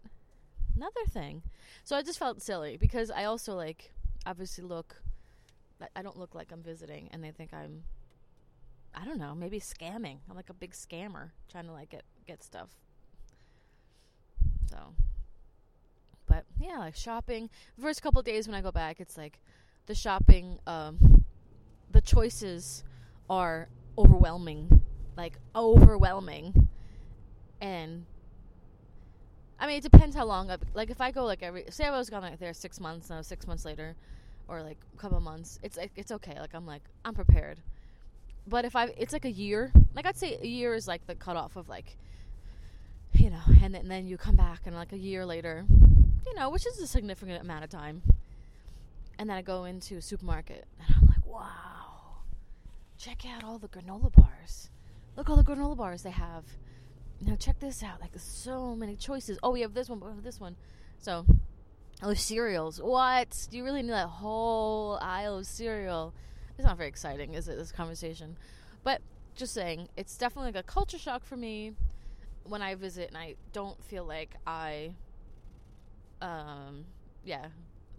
Another 0.75 1.06
thing. 1.10 1.44
So 1.83 1.95
I 1.95 2.01
just 2.01 2.19
felt 2.19 2.42
silly 2.42 2.77
because 2.77 3.12
I 3.12 3.25
also 3.25 3.56
like 3.56 3.92
obviously 4.25 4.63
look 4.63 5.01
I 5.95 6.01
don't 6.01 6.18
look 6.18 6.33
like 6.33 6.51
I'm 6.51 6.63
visiting 6.63 7.10
and 7.12 7.24
they 7.24 7.31
think 7.31 7.54
I'm 7.54 7.83
I 8.96 9.05
don't 9.05 9.17
know, 9.17 9.34
maybe 9.34 9.60
scamming. 9.60 10.20
I'm 10.29 10.36
like 10.36 10.50
a 10.50 10.53
big 10.53 10.72
scammer 10.72 11.32
trying 11.51 11.65
to 11.65 11.72
like 11.72 11.89
get 11.89 12.03
get 12.25 12.43
stuff. 12.43 12.70
So 14.70 14.77
but 16.25 16.46
yeah, 16.60 16.79
like 16.79 16.96
shopping. 16.96 17.50
The 17.75 17.82
first 17.82 18.01
couple 18.01 18.22
days 18.22 18.48
when 18.48 18.55
I 18.55 18.62
go 18.62 18.72
back, 18.72 19.00
it's 19.00 19.17
like 19.17 19.39
the 19.86 19.96
shopping 19.96 20.60
um 20.67 21.24
the 21.91 22.01
choices 22.01 22.84
are 23.29 23.67
overwhelming. 23.98 24.82
Like 25.15 25.38
overwhelming. 25.55 26.70
And 27.62 28.05
I 29.63 29.65
mean, 29.65 29.77
it 29.77 29.84
depends 29.84 30.13
how 30.13 30.25
long. 30.25 30.51
I, 30.51 30.58
like, 30.74 30.89
if 30.89 31.00
I 31.00 31.12
go 31.12 31.24
like 31.24 31.41
every, 31.41 31.63
say 31.70 31.86
I 31.86 31.98
was 31.98 32.10
gone 32.10 32.22
like 32.22 32.38
there 32.38 32.53
six 32.53 32.82
months, 32.82 33.10
and 33.10 33.25
six 33.25 33.48
months 33.48 33.63
later, 33.63 33.96
or 34.50 34.62
like 34.62 34.75
a 34.93 34.98
couple 34.98 35.22
months, 35.22 35.58
it's 35.63 35.77
like 35.77 35.91
it's 35.96 36.12
okay. 36.12 36.38
Like 36.38 36.53
I'm 36.53 36.67
like 36.67 36.82
I'm 37.05 37.13
prepared. 37.13 37.60
But 38.46 38.65
if 38.65 38.75
I, 38.75 38.88
it's 38.98 39.13
like 39.13 39.24
a 39.24 39.32
year. 39.32 39.72
Like 39.96 40.05
I'd 40.05 40.17
say 40.17 40.38
a 40.41 40.46
year 40.46 40.74
is 40.74 40.86
like 40.86 41.08
the 41.08 41.15
cutoff 41.15 41.55
of 41.55 41.70
like, 41.70 41.96
you 43.13 43.29
know, 43.29 43.39
and 43.62 43.74
then, 43.74 43.84
and 43.84 43.91
then 43.91 44.05
you 44.05 44.17
come 44.17 44.36
back 44.36 44.63
and 44.65 44.75
like 44.75 44.91
a 44.91 44.98
year 44.98 45.25
later, 45.25 45.63
you 46.25 46.36
know, 46.36 46.50
which 46.50 46.67
is 46.67 46.77
a 46.79 46.88
significant 46.88 47.41
amount 47.41 47.63
of 47.63 47.70
time. 47.70 48.01
And 49.17 49.29
then 49.29 49.38
I 49.38 49.41
go 49.41 49.63
into 49.63 49.96
a 49.96 50.01
supermarket 50.01 50.65
and 50.77 50.98
I'm 50.98 51.08
like, 51.08 51.25
wow, 51.25 52.17
check 52.98 53.25
out 53.25 53.46
all 53.46 53.60
the 53.60 53.70
granola 53.70 54.13
bars. 54.13 54.70
Look 55.15 55.29
all 55.29 55.38
the 55.38 55.43
granola 55.43 55.77
bars 55.77 56.03
they 56.03 56.12
have 56.12 56.43
now 57.25 57.36
check 57.36 57.60
this 57.60 57.84
out. 57.84 58.01
Like 58.01 58.12
so 58.18 58.75
many 58.75 58.96
choices. 58.96 59.39
Oh, 59.44 59.51
we 59.51 59.62
have 59.62 59.74
this 59.74 59.89
one, 59.89 60.00
but 60.00 60.10
we 60.10 60.15
have 60.15 60.24
this 60.24 60.39
one. 60.39 60.56
So, 61.00 61.25
oh, 62.01 62.13
cereals. 62.13 62.82
What? 62.82 63.48
Do 63.50 63.58
you 63.58 63.63
really 63.63 63.82
need 63.82 63.92
that 63.92 64.08
whole 64.08 64.98
aisle 65.01 65.39
of 65.39 65.46
cereal? 65.46 66.13
It's 66.58 66.65
not 66.65 66.77
very 66.77 66.89
exciting, 66.89 67.34
is 67.34 67.48
it? 67.48 67.58
This 67.58 67.72
conversation, 67.72 68.38
but 68.84 69.01
just 69.36 69.53
saying, 69.53 69.89
it's 69.98 70.18
definitely 70.18 70.51
like 70.51 70.63
a 70.63 70.68
culture 70.68 71.00
shock 71.00 71.25
for 71.25 71.36
me 71.36 71.74
when 72.44 72.62
I 72.62 72.75
visit, 72.75 73.08
and 73.08 73.18
I 73.18 73.36
don't 73.51 73.84
feel 73.84 74.06
like 74.06 74.36
I, 74.46 74.94
um, 76.22 76.86
yeah, 77.24 77.48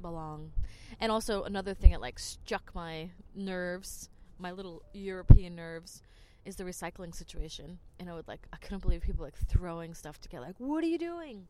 belong. 0.00 0.52
And 1.00 1.11
also 1.11 1.43
another 1.43 1.75
thing 1.75 1.90
that 1.90 2.00
like 2.00 2.19
struck 2.19 2.71
my 2.75 3.11
nerves, 3.35 4.09
my 4.38 4.52
little 4.52 4.83
European 4.93 5.57
nerves 5.57 6.02
is 6.44 6.56
the 6.56 6.64
recycling 6.64 7.14
situation. 7.14 7.78
And 7.98 8.08
I 8.08 8.14
would 8.14 8.28
like, 8.28 8.46
I 8.52 8.56
couldn't 8.56 8.82
believe 8.82 9.02
people 9.02 9.24
like 9.24 9.36
throwing 9.48 9.94
stuff 9.94 10.20
together. 10.20 10.46
Like, 10.46 10.56
what 10.58 10.84
are 10.84 10.88
you 10.88 10.98
doing? 10.98 11.46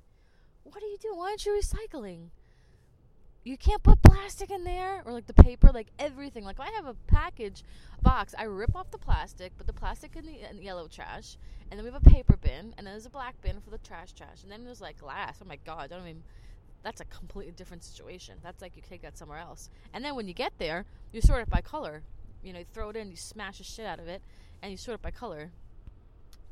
What 0.64 0.82
are 0.82 0.86
you 0.86 0.98
doing? 0.98 1.16
Why 1.16 1.30
aren't 1.30 1.44
you 1.44 1.60
recycling? 1.60 2.28
You 3.44 3.58
can't 3.58 3.82
put 3.82 4.02
plastic 4.02 4.50
in 4.50 4.64
there 4.64 5.02
or 5.04 5.12
like 5.12 5.26
the 5.26 5.34
paper, 5.34 5.70
like 5.72 5.88
everything. 5.98 6.44
Like, 6.44 6.60
I 6.60 6.70
have 6.70 6.86
a 6.86 6.94
package 7.06 7.62
box, 8.00 8.34
I 8.38 8.44
rip 8.44 8.74
off 8.74 8.90
the 8.90 8.98
plastic, 8.98 9.56
put 9.58 9.66
the 9.66 9.74
plastic 9.74 10.16
in 10.16 10.24
the, 10.24 10.48
in 10.48 10.56
the 10.56 10.62
yellow 10.62 10.88
trash, 10.88 11.36
and 11.70 11.78
then 11.78 11.84
we 11.84 11.92
have 11.92 12.06
a 12.06 12.10
paper 12.10 12.38
bin, 12.38 12.74
and 12.78 12.86
then 12.86 12.94
there's 12.94 13.04
a 13.04 13.10
black 13.10 13.40
bin 13.42 13.60
for 13.60 13.70
the 13.70 13.78
trash 13.78 14.12
trash, 14.12 14.42
and 14.42 14.50
then 14.50 14.64
there's 14.64 14.80
like 14.80 14.98
glass. 14.98 15.40
Oh 15.42 15.46
my 15.46 15.58
god, 15.66 15.92
I 15.92 15.96
don't 15.98 16.08
even. 16.08 16.22
That's 16.82 17.00
a 17.00 17.06
completely 17.06 17.52
different 17.52 17.82
situation. 17.82 18.36
That's 18.42 18.60
like 18.60 18.76
you 18.76 18.82
take 18.86 19.02
that 19.02 19.16
somewhere 19.16 19.38
else. 19.38 19.70
And 19.94 20.04
then 20.04 20.14
when 20.14 20.28
you 20.28 20.34
get 20.34 20.52
there, 20.58 20.84
you 21.12 21.22
sort 21.22 21.40
it 21.40 21.48
by 21.48 21.62
color 21.62 22.02
you 22.44 22.52
know, 22.52 22.60
you 22.60 22.66
throw 22.72 22.90
it 22.90 22.96
in, 22.96 23.10
you 23.10 23.16
smash 23.16 23.58
the 23.58 23.64
shit 23.64 23.86
out 23.86 23.98
of 23.98 24.06
it, 24.06 24.22
and 24.64 24.70
you 24.70 24.78
sort 24.78 24.94
it 24.94 25.02
by 25.02 25.10
color. 25.10 25.50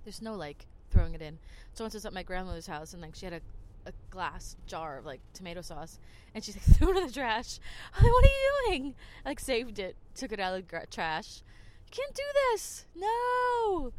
There's 0.05 0.21
no 0.21 0.35
like 0.35 0.67
throwing 0.91 1.15
it 1.15 1.23
in. 1.23 1.39
So 1.73 1.83
once 1.83 1.95
I 1.95 1.97
was 1.97 2.07
at 2.07 2.13
my 2.13 2.23
grandmother's 2.23 2.67
house, 2.67 2.93
and 2.93 3.01
like 3.01 3.15
she 3.15 3.25
had 3.27 3.33
a 3.33 3.41
a 3.85 3.93
glass 4.11 4.55
jar 4.67 4.99
of 4.99 5.07
like 5.07 5.21
tomato 5.33 5.63
sauce, 5.63 5.99
and 6.35 6.45
she 6.45 6.53
like, 6.53 6.61
threw 6.79 6.91
it 6.91 6.99
in 6.99 7.07
the 7.07 7.13
trash. 7.13 7.59
I'm 7.95 8.05
like, 8.05 8.13
what 8.13 8.25
are 8.25 8.29
you 8.29 8.69
doing? 8.69 8.95
I, 9.25 9.31
like 9.31 9.41
saved 9.41 9.79
it, 9.79 9.97
took 10.15 10.31
it 10.31 10.39
out 10.39 10.55
of 10.55 10.63
the 10.63 10.69
gra- 10.69 10.87
trash. 10.91 11.43
You 11.87 11.91
can't 11.91 12.15
do 12.15 12.23
this. 12.51 12.85
No, 12.95 13.93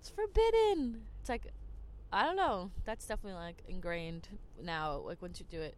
it's 0.00 0.08
forbidden. 0.08 1.02
It's 1.20 1.28
like 1.28 1.52
I 2.12 2.24
don't 2.24 2.36
know. 2.36 2.70
That's 2.84 3.06
definitely 3.06 3.40
like 3.40 3.62
ingrained 3.68 4.28
now. 4.62 4.98
Like 4.98 5.20
once 5.20 5.40
you 5.40 5.46
do 5.50 5.60
it, 5.60 5.74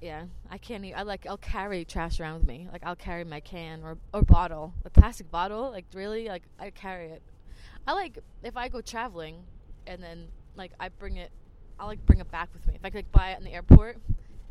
yeah, 0.00 0.24
I 0.50 0.58
can't. 0.58 0.84
Even, 0.84 0.98
I 0.98 1.02
like 1.02 1.26
I'll 1.26 1.36
carry 1.36 1.84
trash 1.84 2.20
around 2.20 2.40
with 2.40 2.48
me. 2.48 2.68
Like 2.72 2.82
I'll 2.84 2.96
carry 2.96 3.24
my 3.24 3.40
can 3.40 3.82
or 3.82 3.98
or 4.12 4.22
bottle, 4.22 4.74
a 4.84 4.90
plastic 4.90 5.30
bottle. 5.30 5.70
Like 5.70 5.86
really, 5.94 6.28
like 6.28 6.42
I 6.58 6.70
carry 6.70 7.06
it. 7.06 7.22
I 7.86 7.92
like 7.92 8.18
if 8.42 8.56
I 8.56 8.68
go 8.68 8.80
traveling, 8.80 9.42
and 9.86 10.02
then 10.02 10.28
like 10.56 10.72
I 10.80 10.88
bring 10.88 11.16
it 11.16 11.30
I'll 11.80 11.86
like 11.86 12.04
bring 12.04 12.20
it 12.20 12.30
back 12.30 12.50
with 12.52 12.66
me. 12.66 12.74
If 12.74 12.84
I 12.84 12.90
could 12.90 12.96
like 12.98 13.12
buy 13.12 13.30
it 13.30 13.38
in 13.38 13.44
the 13.44 13.52
airport 13.52 13.96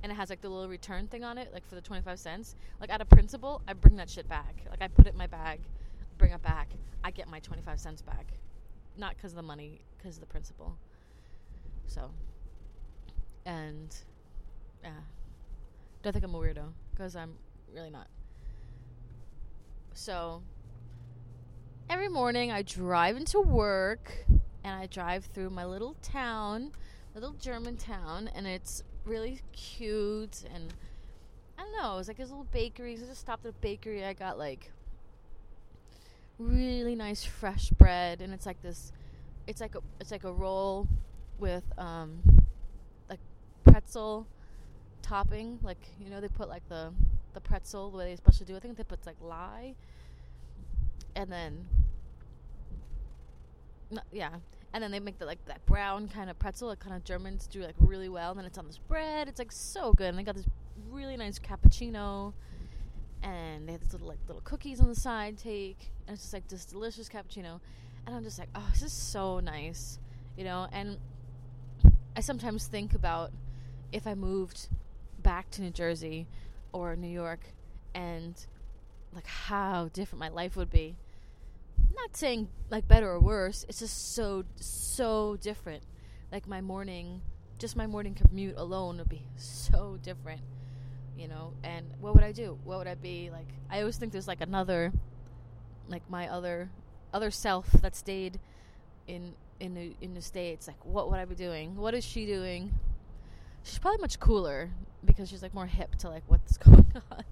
and 0.02 0.12
it 0.12 0.16
has 0.16 0.32
like 0.32 0.42
the 0.42 0.50
little 0.50 0.68
return 0.68 1.08
thing 1.08 1.24
on 1.24 1.38
it, 1.38 1.52
like 1.54 1.68
for 1.68 1.76
the 1.76 1.82
25 1.82 2.18
cents, 2.18 2.56
like 2.82 2.90
out 2.90 3.02
of 3.02 3.10
principle, 3.10 3.62
I 3.68 3.74
bring 3.74 3.96
that 3.98 4.10
shit 4.10 4.28
back. 4.28 4.56
Like 4.70 4.82
I 4.82 4.88
put 4.88 5.06
it 5.06 5.14
in 5.14 5.18
my 5.18 5.28
bag, 5.28 5.60
bring 6.18 6.32
it 6.32 6.42
back. 6.42 6.70
I 7.04 7.12
get 7.12 7.30
my 7.30 7.40
25 7.40 7.80
cents 7.80 8.02
back. 8.02 8.26
Not 8.98 9.16
because 9.16 9.34
of 9.34 9.36
the 9.36 9.44
money, 9.44 9.82
because 9.98 10.16
of 10.16 10.22
the 10.22 10.28
principle. 10.28 10.76
So, 11.86 12.10
and 13.46 13.96
yeah. 14.84 14.90
Don't 16.02 16.14
think 16.14 16.24
I'm 16.24 16.36
a 16.36 16.40
weirdo, 16.40 16.72
because 16.92 17.16
I'm 17.16 17.34
really 17.74 17.90
not. 17.90 18.08
So, 19.94 20.42
every 21.90 22.10
morning 22.10 22.52
I 22.52 22.62
drive 22.62 23.18
into 23.18 23.42
work 23.42 24.26
and 24.64 24.74
I 24.76 24.86
drive 24.86 25.26
through 25.26 25.50
my 25.50 25.66
little 25.66 25.96
town 26.02 26.72
little 27.16 27.34
German 27.34 27.78
town, 27.78 28.30
and 28.34 28.48
it's 28.48 28.84
really 29.06 29.40
cute. 29.52 30.44
And 30.54 30.74
I 31.58 31.64
don't 31.64 31.72
know, 31.74 31.98
it's 31.98 32.08
like 32.08 32.18
there's 32.18 32.30
little 32.30 32.48
bakeries. 32.52 33.04
I 33.04 33.08
just 33.08 33.22
stopped 33.22 33.46
at 33.46 33.52
a 33.52 33.56
bakery. 33.56 34.06
I 34.06 34.14
got 34.14 34.38
like 34.38 34.72
really 36.38 36.96
nice 36.96 37.24
fresh 37.24 37.70
bread, 37.72 38.22
and 38.22 38.34
it's 38.34 38.46
like 38.46 38.62
this. 38.62 38.92
It's 39.48 39.62
like 39.62 39.76
a 39.76 39.80
it's 40.00 40.12
like 40.12 40.24
a 40.24 40.32
roll 40.32 40.88
with 41.40 41.64
um 41.78 42.20
like 43.10 43.20
pretzel 43.64 44.28
topping. 45.10 45.60
Like 45.64 45.82
you 46.00 46.10
know 46.10 46.22
they 46.22 46.28
put 46.28 46.48
like 46.48 46.68
the 46.70 46.92
the 47.34 47.42
pretzel 47.42 47.92
the 47.92 47.98
way 47.98 48.10
they 48.10 48.16
supposed 48.16 48.40
to 48.40 48.46
do. 48.46 48.56
I 48.56 48.60
think 48.60 48.78
they 48.78 48.84
put 48.84 49.06
like 49.06 49.18
lye, 49.22 49.76
and 51.16 51.32
then 51.32 51.68
yeah 54.12 54.36
and 54.74 54.84
then 54.84 54.92
they 54.92 55.00
make 55.00 55.18
the 55.18 55.26
like 55.26 55.44
that 55.46 55.66
brown 55.66 56.08
kind 56.08 56.30
of 56.30 56.38
pretzel, 56.38 56.68
like 56.68 56.80
kind 56.80 56.96
of 56.96 57.04
Germans 57.04 57.48
do 57.48 57.62
like 57.62 57.76
really 57.80 58.10
well. 58.10 58.32
And 58.32 58.40
then 58.40 58.46
it's 58.46 58.58
on 58.58 58.68
this 58.68 58.78
bread. 58.78 59.28
It's 59.28 59.40
like 59.40 59.52
so 59.52 59.94
good. 59.94 60.08
And 60.08 60.18
they 60.18 60.24
got 60.24 60.36
this 60.36 60.46
really 60.90 61.18
nice 61.18 61.40
cappuccino, 61.40 62.34
and 63.24 63.68
they 63.68 63.72
have 63.72 63.82
this 63.82 63.94
little 63.94 64.08
like 64.08 64.20
little 64.28 64.44
cookies 64.44 64.80
on 64.80 64.88
the 64.88 64.96
side. 64.96 65.38
Take 65.38 65.92
and 66.08 66.14
it's 66.14 66.24
just 66.24 66.34
like 66.34 66.48
this 66.48 66.66
delicious 66.66 67.10
cappuccino. 67.10 67.60
And 68.06 68.16
I'm 68.16 68.24
just 68.24 68.40
like, 68.40 68.50
oh, 68.56 68.68
this 68.72 68.84
is 68.84 68.94
so 68.94 69.40
nice, 69.40 70.00
you 70.38 70.44
know. 70.44 70.68
And 70.72 70.98
I 72.16 72.22
sometimes 72.22 72.68
think 72.68 72.94
about 72.94 73.32
if 73.92 74.06
I 74.06 74.14
moved 74.14 74.70
back 75.30 75.52
to 75.52 75.62
New 75.62 75.70
Jersey 75.70 76.26
or 76.72 76.96
New 76.96 77.08
York, 77.08 77.42
and 77.94 78.34
like 79.14 79.28
how 79.28 79.88
different 79.94 80.20
my 80.20 80.30
life 80.30 80.56
would 80.56 80.72
be 80.72 80.96
not 81.96 82.18
saying 82.18 82.48
like 82.72 82.88
better 82.88 83.08
or 83.08 83.20
worse. 83.20 83.64
It's 83.70 83.78
just 83.78 84.16
so 84.16 84.44
so 84.56 85.38
different. 85.40 85.84
Like 86.32 86.48
my 86.48 86.62
morning, 86.62 87.22
just 87.60 87.76
my 87.76 87.86
morning 87.86 88.16
commute 88.16 88.56
alone 88.58 88.98
would 88.98 89.10
be 89.10 89.22
so 89.36 90.00
different. 90.02 90.42
You 91.16 91.28
know, 91.28 91.54
and 91.64 91.86
what 92.00 92.16
would 92.16 92.24
I 92.24 92.32
do? 92.32 92.58
What 92.64 92.80
would 92.80 92.88
I 92.88 92.96
be 92.96 93.30
like? 93.30 93.50
I 93.70 93.82
always 93.82 93.98
think 93.98 94.12
there's 94.12 94.28
like 94.28 94.42
another, 94.42 94.92
like 95.90 96.10
my 96.10 96.28
other, 96.28 96.72
other 97.14 97.30
self 97.30 97.70
that 97.84 97.96
stayed 97.96 98.40
in 99.06 99.36
in 99.60 99.76
the 99.76 99.94
in 100.02 100.16
the 100.16 100.24
states. 100.24 100.66
Like, 100.66 100.84
what 100.84 101.12
would 101.12 101.20
I 101.20 101.26
be 101.26 101.36
doing? 101.36 101.76
What 101.76 101.94
is 101.94 102.04
she 102.04 102.26
doing? 102.26 102.74
She's 103.70 103.80
probably 103.80 104.02
much 104.02 104.20
cooler 104.20 104.72
because 105.06 105.30
she's 105.30 105.44
like 105.44 105.54
more 105.54 105.68
hip 105.68 105.96
to 105.98 106.10
like 106.10 106.24
what's 106.28 106.58
going 106.58 106.92
on. 107.12 107.24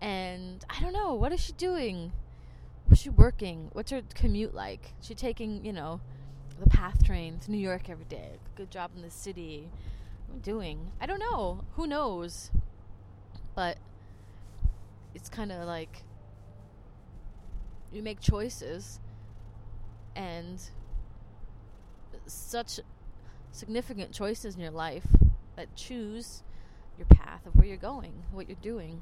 And 0.00 0.64
I 0.68 0.80
don't 0.80 0.92
know, 0.92 1.14
what 1.14 1.32
is 1.32 1.40
she 1.40 1.52
doing? 1.52 2.12
was 2.88 3.00
she 3.00 3.08
working? 3.10 3.70
What's 3.72 3.90
her 3.90 4.02
commute 4.14 4.54
like? 4.54 4.92
She 5.00 5.14
taking, 5.14 5.64
you 5.64 5.72
know, 5.72 6.00
the 6.60 6.68
PATH 6.68 7.04
train 7.04 7.38
to 7.40 7.50
New 7.50 7.58
York 7.58 7.88
every 7.88 8.04
day. 8.04 8.32
Good 8.56 8.70
job 8.70 8.90
in 8.94 9.02
the 9.02 9.10
city. 9.10 9.68
What 10.28 10.42
doing? 10.42 10.92
I 11.00 11.06
don't 11.06 11.18
know. 11.18 11.64
Who 11.76 11.86
knows? 11.86 12.50
But 13.54 13.78
it's 15.14 15.28
kind 15.28 15.50
of 15.50 15.66
like 15.66 16.02
you 17.92 18.02
make 18.02 18.20
choices 18.20 19.00
and 20.16 20.60
such 22.26 22.80
significant 23.52 24.12
choices 24.12 24.56
in 24.56 24.60
your 24.60 24.70
life 24.70 25.06
that 25.56 25.74
choose 25.76 26.42
your 26.98 27.06
path 27.06 27.46
of 27.46 27.54
where 27.56 27.66
you're 27.66 27.76
going, 27.76 28.12
what 28.32 28.48
you're 28.48 28.56
doing 28.62 29.00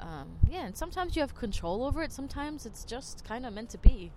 um, 0.00 0.28
yeah, 0.50 0.66
and 0.66 0.76
sometimes 0.76 1.16
you 1.16 1.22
have 1.22 1.34
control 1.34 1.84
over 1.84 2.02
it. 2.02 2.12
Sometimes 2.12 2.66
it's 2.66 2.84
just 2.84 3.24
kind 3.24 3.46
of 3.46 3.52
meant 3.52 3.70
to 3.70 3.78
be. 3.78 4.12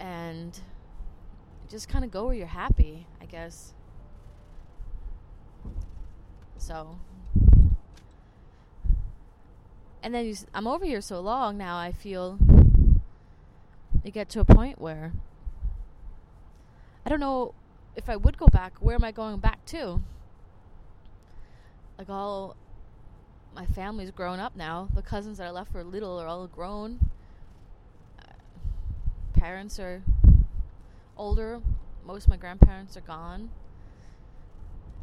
And 0.00 0.58
just 1.68 1.88
kind 1.88 2.04
of 2.04 2.10
go 2.10 2.26
where 2.26 2.34
you're 2.34 2.46
happy, 2.46 3.06
I 3.20 3.26
guess. 3.26 3.74
So. 6.56 6.98
And 10.02 10.14
then 10.14 10.26
you, 10.26 10.36
I'm 10.54 10.66
over 10.66 10.84
here 10.84 11.00
so 11.00 11.20
long 11.20 11.58
now, 11.58 11.76
I 11.76 11.92
feel 11.92 12.38
you 14.04 14.10
get 14.10 14.28
to 14.30 14.40
a 14.40 14.44
point 14.44 14.80
where 14.80 15.12
I 17.04 17.10
don't 17.10 17.20
know 17.20 17.54
if 17.98 18.08
I 18.08 18.16
would 18.16 18.38
go 18.38 18.46
back. 18.46 18.74
Where 18.78 18.94
am 18.94 19.02
I 19.02 19.10
going 19.10 19.38
back 19.38 19.64
to? 19.66 20.00
Like 21.98 22.08
all 22.08 22.56
my 23.54 23.66
family's 23.66 24.12
grown 24.12 24.38
up 24.38 24.54
now. 24.54 24.88
The 24.94 25.02
cousins 25.02 25.38
that 25.38 25.48
I 25.48 25.50
left 25.50 25.74
were 25.74 25.82
little 25.82 26.18
are 26.18 26.28
all 26.28 26.46
grown. 26.46 27.00
Uh, 28.20 28.32
parents 29.34 29.80
are 29.80 30.00
older. 31.16 31.60
Most 32.06 32.24
of 32.24 32.30
my 32.30 32.36
grandparents 32.36 32.96
are 32.96 33.02
gone. 33.02 33.50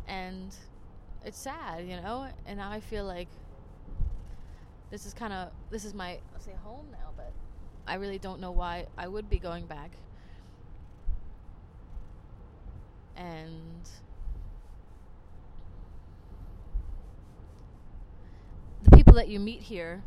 And 0.08 0.56
it's 1.26 1.38
sad, 1.38 1.86
you 1.86 1.98
know? 1.98 2.28
And 2.46 2.58
now 2.58 2.72
I 2.72 2.80
feel 2.80 3.04
like 3.04 3.28
this 4.90 5.06
is 5.06 5.14
kind 5.14 5.34
of 5.34 5.50
this 5.70 5.84
is 5.84 5.94
my 5.94 6.20
I'll 6.34 6.40
say 6.40 6.54
home 6.64 6.86
now, 6.94 7.10
but 7.18 7.34
I 7.86 7.96
really 7.96 8.20
don't 8.20 8.40
know 8.40 8.52
why 8.52 8.86
I 8.98 9.10
would 9.10 9.30
be 9.30 9.38
going 9.38 9.66
back. 9.66 9.92
And 13.16 13.90
the 18.84 18.92
people 18.96 19.14
that 19.14 19.28
you 19.28 19.40
meet 19.40 19.62
here 19.62 20.04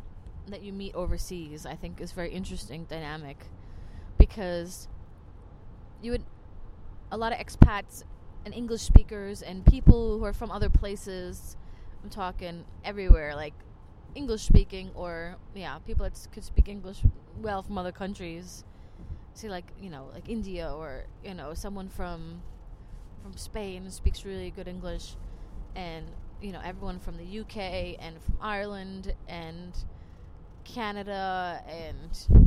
that 0.47 0.63
you 0.63 0.73
meet 0.73 0.95
overseas, 0.95 1.65
I 1.65 1.75
think 1.75 2.01
is 2.01 2.11
very 2.11 2.31
interesting 2.31 2.85
dynamic 2.85 3.45
because 4.17 4.87
you 6.01 6.11
would 6.11 6.23
a 7.11 7.17
lot 7.17 7.31
of 7.33 7.39
expats 7.39 8.03
and 8.45 8.53
English 8.53 8.81
speakers 8.81 9.41
and 9.41 9.65
people 9.65 10.17
who 10.17 10.25
are 10.25 10.33
from 10.33 10.51
other 10.51 10.69
places. 10.69 11.57
I'm 12.03 12.09
talking 12.09 12.65
everywhere, 12.85 13.35
like 13.35 13.53
English 14.15 14.43
speaking 14.43 14.91
or 14.95 15.35
yeah, 15.55 15.77
people 15.79 16.03
that 16.05 16.19
could 16.31 16.43
speak 16.43 16.67
English 16.67 17.01
well 17.41 17.61
from 17.61 17.77
other 17.77 17.91
countries. 17.91 18.63
Say 19.33 19.49
like 19.49 19.71
you 19.79 19.89
know 19.89 20.09
like 20.13 20.29
India 20.29 20.71
or 20.73 21.05
you 21.23 21.33
know 21.33 21.53
someone 21.53 21.89
from 21.89 22.41
from 23.21 23.35
Spain 23.37 23.89
speaks 23.91 24.25
really 24.25 24.51
good 24.51 24.67
English, 24.67 25.15
and 25.75 26.05
you 26.41 26.51
know 26.51 26.61
everyone 26.63 26.99
from 26.99 27.17
the 27.17 27.39
UK 27.39 27.97
and 27.99 28.21
from 28.21 28.35
Ireland 28.41 29.13
and 29.27 29.73
Canada 30.63 31.61
and 31.67 32.45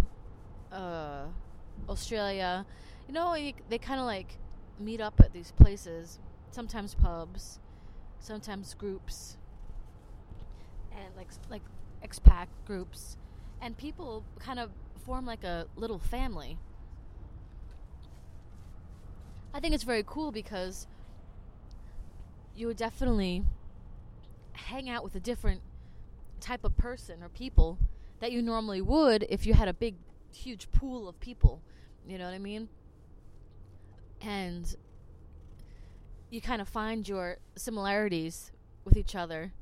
uh, 0.73 1.25
Australia. 1.89 2.65
You 3.09 3.15
know, 3.15 3.35
you, 3.35 3.53
they 3.69 3.79
kind 3.79 4.01
of 4.01 4.07
like 4.07 4.39
meet 4.79 5.01
up 5.01 5.21
at 5.21 5.33
these 5.33 5.53
places. 5.53 6.19
Sometimes 6.51 6.95
pubs, 6.95 7.59
sometimes 8.19 8.75
groups, 8.75 9.37
and 10.93 11.15
like 11.17 11.29
like 11.51 11.63
expat 12.05 12.47
groups, 12.67 13.17
and 13.61 13.77
people 13.77 14.25
kind 14.39 14.59
of 14.59 14.71
form 15.05 15.27
like 15.27 15.45
a 15.45 15.67
little 15.77 15.99
family. 15.99 16.59
I 19.55 19.61
think 19.61 19.75
it's 19.75 19.85
very 19.85 20.05
cool 20.07 20.33
because 20.33 20.87
you 22.57 22.67
would 22.67 22.77
definitely 22.77 23.45
hang 24.53 24.89
out 24.89 25.05
with 25.05 25.15
a 25.15 25.21
different 25.21 25.61
type 26.41 26.65
of 26.65 26.77
person 26.77 27.23
or 27.23 27.29
people 27.29 27.79
that 28.21 28.33
you 28.33 28.41
normally 28.41 28.81
would 28.81 29.27
if 29.29 29.47
you 29.47 29.55
had 29.55 29.69
a 29.69 29.75
big, 29.75 29.97
huge 30.35 30.71
pool 30.73 31.09
of 31.09 31.19
people. 31.21 31.61
You 32.07 32.19
know 32.19 32.25
what 32.25 32.35
I 32.35 32.39
mean? 32.39 32.69
And 34.21 34.75
you 36.31 36.41
kind 36.41 36.63
of 36.63 36.69
find 36.69 37.07
your 37.07 37.37
similarities 37.57 38.53
with 38.85 38.97
each 38.97 39.15
other 39.15 39.53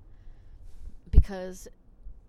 because 1.11 1.67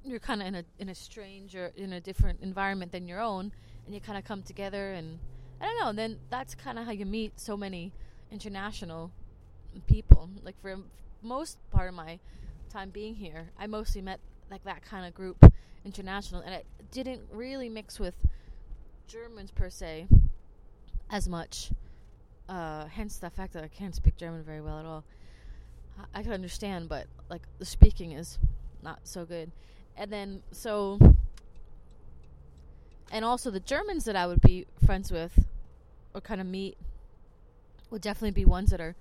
you're 0.03 0.19
kind 0.19 0.41
of 0.41 0.47
in 0.47 0.55
a 0.55 0.63
in 0.79 0.89
a 0.89 0.95
strange 0.95 1.55
or 1.55 1.71
in 1.75 1.93
a 1.93 2.01
different 2.01 2.39
environment 2.41 2.91
than 2.91 3.07
your 3.07 3.19
own, 3.19 3.51
and 3.85 3.93
you 3.93 4.01
kind 4.01 4.17
of 4.17 4.25
come 4.25 4.41
together 4.41 4.93
and 4.93 5.19
I 5.61 5.65
don't 5.65 5.79
know. 5.79 5.93
Then 5.93 6.17
that's 6.29 6.55
kind 6.55 6.79
of 6.79 6.85
how 6.85 6.91
you 6.91 7.05
meet 7.05 7.39
so 7.39 7.55
many 7.55 7.91
international 8.31 9.11
people. 9.85 10.29
Like 10.43 10.59
for 10.61 10.75
most 11.21 11.57
part 11.69 11.87
of 11.87 11.93
my 11.93 12.19
time 12.71 12.89
being 12.89 13.15
here, 13.15 13.49
I 13.59 13.67
mostly 13.67 14.01
met 14.01 14.19
like 14.49 14.63
that 14.63 14.83
kind 14.83 15.05
of 15.05 15.13
group 15.13 15.45
international, 15.85 16.41
and 16.41 16.53
it 16.53 16.65
didn't 16.91 17.21
really 17.31 17.69
mix 17.69 17.99
with 17.99 18.15
Germans 19.07 19.51
per 19.51 19.69
se 19.69 20.07
as 21.09 21.29
much. 21.29 21.71
Uh, 22.49 22.85
hence 22.87 23.17
the 23.17 23.29
fact 23.29 23.53
that 23.53 23.63
I 23.63 23.67
can't 23.67 23.95
speak 23.95 24.17
German 24.17 24.43
very 24.43 24.61
well 24.61 24.79
at 24.79 24.85
all. 24.85 25.03
I, 25.97 26.19
I 26.19 26.23
can 26.23 26.33
understand, 26.33 26.89
but 26.89 27.05
like 27.29 27.43
the 27.59 27.65
speaking 27.65 28.13
is 28.13 28.39
not 28.81 28.99
so 29.03 29.25
good. 29.25 29.51
And 29.95 30.11
then 30.11 30.41
so, 30.51 30.99
and 33.11 33.23
also 33.23 33.51
the 33.51 33.59
Germans 33.59 34.05
that 34.05 34.15
I 34.15 34.25
would 34.25 34.41
be 34.41 34.65
friends 34.85 35.11
with, 35.11 35.45
or 36.13 36.21
kind 36.21 36.41
of 36.41 36.47
meet, 36.47 36.77
would 37.89 38.01
definitely 38.01 38.31
be 38.31 38.45
ones 38.45 38.71
that 38.71 38.81
are 38.81 38.95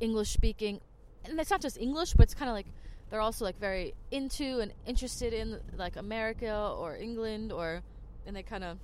English 0.00 0.30
speaking, 0.30 0.80
and 1.24 1.38
it's 1.38 1.50
not 1.50 1.60
just 1.60 1.78
English, 1.78 2.14
but 2.14 2.24
it's 2.24 2.34
kind 2.34 2.48
of 2.48 2.54
like 2.54 2.66
they're 3.12 3.20
also 3.20 3.44
like 3.44 3.58
very 3.60 3.92
into 4.10 4.60
and 4.60 4.72
interested 4.86 5.34
in 5.34 5.60
like 5.76 5.96
America 5.96 6.72
or 6.78 6.96
England 6.96 7.52
or 7.52 7.82
and 8.26 8.34
they 8.34 8.42
kind 8.42 8.64
of 8.64 8.78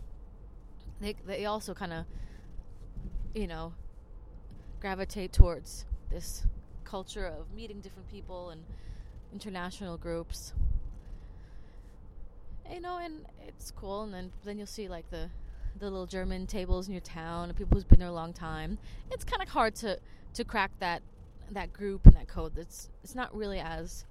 they 1.00 1.14
they 1.26 1.46
also 1.46 1.72
kind 1.72 1.94
of 1.94 2.04
you 3.34 3.46
know 3.46 3.72
gravitate 4.80 5.32
towards 5.32 5.86
this 6.10 6.44
culture 6.84 7.26
of 7.26 7.50
meeting 7.54 7.80
different 7.80 8.06
people 8.10 8.50
and 8.50 8.62
international 9.32 9.96
groups. 9.96 10.52
You 12.70 12.82
know 12.82 12.98
and 12.98 13.24
it's 13.46 13.70
cool 13.70 14.02
and 14.02 14.12
then 14.12 14.30
then 14.44 14.58
you'll 14.58 14.66
see 14.66 14.88
like 14.88 15.08
the 15.10 15.30
the 15.78 15.88
little 15.88 16.06
german 16.06 16.46
tables 16.46 16.86
in 16.88 16.92
your 16.92 17.00
town 17.00 17.52
people 17.54 17.76
who's 17.76 17.84
been 17.84 17.98
there 18.00 18.08
a 18.08 18.12
long 18.12 18.32
time 18.32 18.78
it's 19.10 19.24
kind 19.24 19.42
of 19.42 19.48
hard 19.48 19.74
to 19.74 19.98
to 20.34 20.44
crack 20.44 20.70
that 20.78 21.02
that 21.50 21.72
group 21.72 22.06
and 22.06 22.16
that 22.16 22.28
code 22.28 22.54
that's 22.54 22.90
it's 23.02 23.14
not 23.14 23.34
really 23.34 23.58
as 23.58 24.04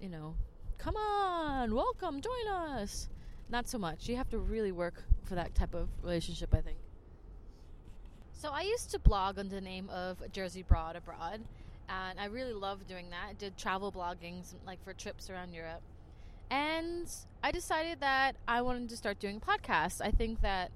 you 0.00 0.08
know 0.08 0.34
come 0.78 0.96
on 0.96 1.74
welcome 1.74 2.20
join 2.20 2.48
us. 2.48 3.08
Not 3.50 3.68
so 3.68 3.76
much. 3.76 4.08
You 4.08 4.16
have 4.16 4.30
to 4.30 4.38
really 4.38 4.72
work 4.72 5.04
for 5.24 5.34
that 5.34 5.54
type 5.54 5.74
of 5.74 5.88
relationship 6.02 6.54
i 6.54 6.60
think. 6.60 6.78
So 8.32 8.50
i 8.50 8.62
used 8.62 8.90
to 8.90 8.98
blog 8.98 9.38
under 9.38 9.54
the 9.54 9.60
name 9.60 9.88
of 9.90 10.22
jersey 10.32 10.62
broad 10.62 10.96
abroad 10.96 11.40
and 11.88 12.20
i 12.20 12.26
really 12.26 12.52
loved 12.52 12.86
doing 12.88 13.10
that. 13.10 13.26
I 13.30 13.32
did 13.34 13.56
travel 13.56 13.90
blogging 13.92 14.42
like 14.66 14.82
for 14.84 14.92
trips 14.92 15.30
around 15.30 15.52
europe 15.52 15.82
and 16.50 17.08
i 17.42 17.50
decided 17.50 18.00
that 18.00 18.36
i 18.46 18.60
wanted 18.60 18.88
to 18.88 18.96
start 18.96 19.18
doing 19.18 19.40
podcasts 19.40 20.00
i 20.00 20.10
think 20.10 20.40
that 20.40 20.70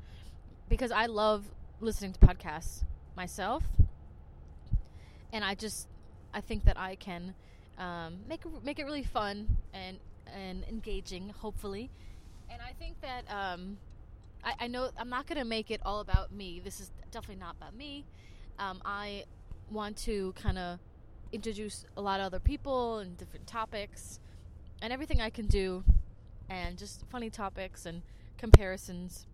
because 0.68 0.90
i 0.90 1.07
love 1.07 1.44
listening 1.81 2.12
to 2.12 2.20
podcasts 2.20 2.83
myself 3.16 3.64
and 5.33 5.44
I 5.44 5.54
just 5.54 5.88
I 6.33 6.40
think 6.40 6.64
that 6.64 6.78
I 6.78 6.94
can 6.94 7.35
um, 7.78 8.18
make 8.28 8.42
make 8.62 8.78
it 8.78 8.85
really 8.85 9.02
fun 9.02 9.57
and 9.72 9.98
and 10.35 10.64
engaging, 10.68 11.31
hopefully. 11.31 11.90
And 12.50 12.61
I 12.62 12.72
think 12.78 13.00
that 13.00 13.24
um, 13.31 13.78
I, 14.42 14.54
I, 14.61 14.66
know 14.68 14.90
I'm 14.96 15.09
not 15.09 15.26
going 15.26 15.38
to 15.38 15.44
make 15.44 15.70
it 15.70 15.81
all 15.85 16.00
about 16.00 16.33
me. 16.33 16.61
This 16.62 16.81
is 16.81 16.90
definitely 17.11 17.40
not 17.40 17.57
about 17.57 17.74
me. 17.74 18.07
Um, 18.59 18.81
I 18.85 19.24
want 19.70 19.96
to 19.98 20.33
kind 20.33 20.59
of 20.59 20.78
introduce 21.33 21.85
a 21.96 22.00
lot 22.00 22.20
of 22.20 22.26
other 22.26 22.40
people 22.40 22.98
and 22.98 23.16
different 23.18 23.46
topics 23.46 24.18
and 24.82 24.92
everything 24.92 25.20
I 25.20 25.30
can 25.30 25.46
do, 25.46 25.84
and 26.48 26.78
just 26.78 27.04
funny 27.10 27.30
topics 27.30 27.86
and 27.86 28.02
comparisons 28.36 29.26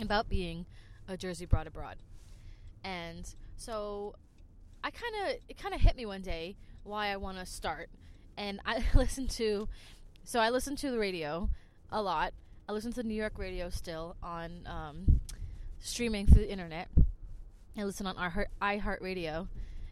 about 0.00 0.28
being 0.28 0.66
a 1.08 1.16
Jersey 1.16 1.46
broad 1.46 1.66
abroad. 1.66 1.96
And 2.82 3.28
so 3.56 4.14
I 4.82 4.90
kind 4.90 5.14
of 5.22 5.36
it 5.48 5.58
kind 5.58 5.74
of 5.74 5.80
hit 5.80 5.96
me 5.96 6.06
one 6.06 6.22
day 6.22 6.56
why 6.82 7.08
I 7.08 7.16
want 7.16 7.38
to 7.38 7.46
start, 7.46 7.88
and 8.36 8.60
I 8.66 8.84
listen 8.94 9.28
to, 9.28 9.68
so 10.24 10.40
I 10.40 10.50
listen 10.50 10.76
to 10.76 10.90
the 10.90 10.98
radio 10.98 11.48
a 11.90 12.02
lot. 12.02 12.34
I 12.68 12.72
listen 12.72 12.92
to 12.94 13.02
New 13.02 13.14
York 13.14 13.38
radio 13.38 13.70
still 13.70 14.16
on 14.22 14.66
um, 14.66 15.20
streaming 15.80 16.26
through 16.26 16.42
the 16.42 16.50
internet. 16.50 16.88
I 17.76 17.84
listen 17.84 18.06
on 18.06 18.16
our 18.16 18.48
iHeartRadio, 18.62 19.48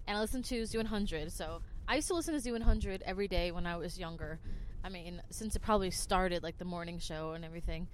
and 0.07 0.17
I 0.17 0.21
listen 0.21 0.43
to 0.45 0.63
Z100. 0.63 1.33
So 1.33 1.61
I 1.89 1.97
used 1.97 2.09
to 2.09 2.15
listen 2.15 2.41
to 2.41 2.41
Z100 2.41 3.03
every 3.05 3.29
day 3.29 3.51
when 3.51 3.67
I 3.67 3.77
was 3.77 3.99
younger. 3.99 4.39
I 4.85 4.89
mean, 4.89 5.23
since 5.31 5.55
it 5.55 5.63
probably 5.63 5.91
started 5.91 6.43
like 6.43 6.59
the 6.59 6.65
morning 6.65 6.99
show 6.99 7.33
and 7.33 7.45
everything, 7.45 7.89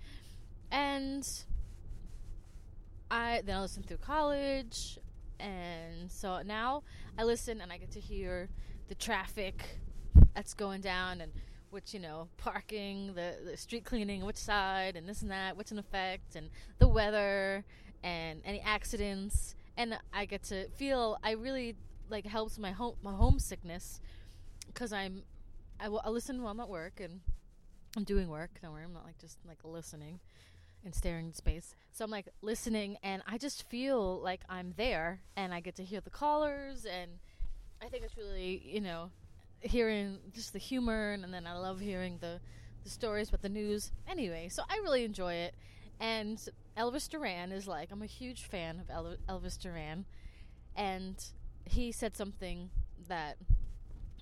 and 0.71 1.29
I 3.11 3.43
then 3.45 3.57
I 3.57 3.61
listened 3.61 3.87
through 3.87 3.99
college 3.99 4.99
and 5.41 6.11
so 6.11 6.43
now 6.43 6.83
I 7.17 7.25
listen 7.25 7.61
and 7.61 7.73
I 7.73 7.79
get 7.79 7.91
to 7.93 8.01
hear 8.01 8.49
the 8.89 8.95
traffic 8.95 9.79
that's 10.35 10.55
going 10.55 10.81
down 10.81 11.21
and 11.21 11.33
which 11.71 11.93
you 11.93 12.01
know 12.01 12.29
parking 12.39 13.15
the, 13.15 13.37
the 13.45 13.57
street 13.57 13.85
cleaning 13.85 14.25
which 14.25 14.37
side 14.37 14.97
and 14.97 15.09
this 15.09 15.23
and 15.23 15.31
that 15.31 15.57
what's 15.57 15.73
in 15.73 15.79
effect 15.79 16.37
and 16.37 16.51
the 16.79 16.89
weather 16.89 17.65
and 18.03 18.41
any 18.45 18.61
accidents. 18.61 19.55
And 19.77 19.99
I 20.13 20.25
get 20.25 20.43
to 20.45 20.69
feel 20.71 21.19
I 21.23 21.33
really 21.33 21.77
like 22.11 22.27
helps 22.27 22.59
my 22.59 22.73
home 22.73 22.97
my 23.03 23.13
homesickness 23.13 24.01
because 24.67 24.93
I'm 24.93 25.23
I, 25.81 25.89
listen 26.09 26.43
while 26.43 26.53
I'm 26.53 26.61
at 26.61 26.69
work 26.69 27.01
and 27.01 27.21
I'm 27.97 28.05
doing 28.05 28.29
work 28.29 28.51
don't 28.63 28.73
worry 28.73 28.85
I'm 28.85 28.93
not 28.93 29.05
like 29.05 29.19
just 29.19 29.39
like 29.47 29.59
listening 29.65 30.21
and 30.85 30.95
staring 30.95 31.27
in 31.27 31.35
space. 31.35 31.75
So 31.93 32.05
I'm 32.05 32.11
like 32.11 32.29
listening, 32.43 32.97
and 33.03 33.23
I 33.27 33.39
just 33.39 33.69
feel 33.69 34.21
like 34.21 34.41
I'm 34.49 34.75
there, 34.77 35.21
and 35.37 35.53
I 35.53 35.61
get 35.61 35.77
to 35.77 35.85
hear 35.85 36.01
the 36.01 36.11
callers, 36.11 36.85
and 36.85 37.11
I 37.83 37.89
think 37.89 38.05
it's 38.05 38.17
really, 38.17 38.63
you 38.65 38.81
know, 38.81 39.11
hearing 39.61 40.19
just 40.33 40.53
the 40.53 40.59
humor, 40.59 41.13
and, 41.13 41.25
and 41.25 41.35
then 41.35 41.47
I 41.47 41.55
love 41.55 41.81
hearing 41.81 42.19
the 42.21 42.41
the 42.85 42.91
stories 42.91 43.29
about 43.29 43.43
the 43.43 43.49
news. 43.49 43.91
Anyway, 44.09 44.49
so 44.49 44.63
I 44.69 44.77
really 44.77 45.05
enjoy 45.05 45.35
it, 45.35 45.55
and 46.01 46.39
Elvis 46.77 47.09
Duran 47.09 47.53
is 47.53 47.67
like 47.67 47.91
I'm 47.91 48.03
a 48.03 48.07
huge 48.07 48.45
fan 48.45 48.81
of 48.81 48.91
El- 48.91 49.17
Elvis 49.29 49.59
Duran, 49.61 50.05
and 50.77 51.17
he 51.65 51.93
said 51.93 52.17
something 52.17 52.71
that 53.09 53.37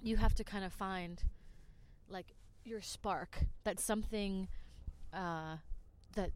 you 0.03 0.17
have 0.17 0.35
to 0.35 0.45
kind 0.45 0.65
of 0.65 0.73
find 0.73 1.23
like 2.09 2.35
your 2.65 2.81
spark. 2.81 3.45
That's 3.65 3.83
something 3.83 4.49
uh, 5.13 5.57
that 6.15 6.31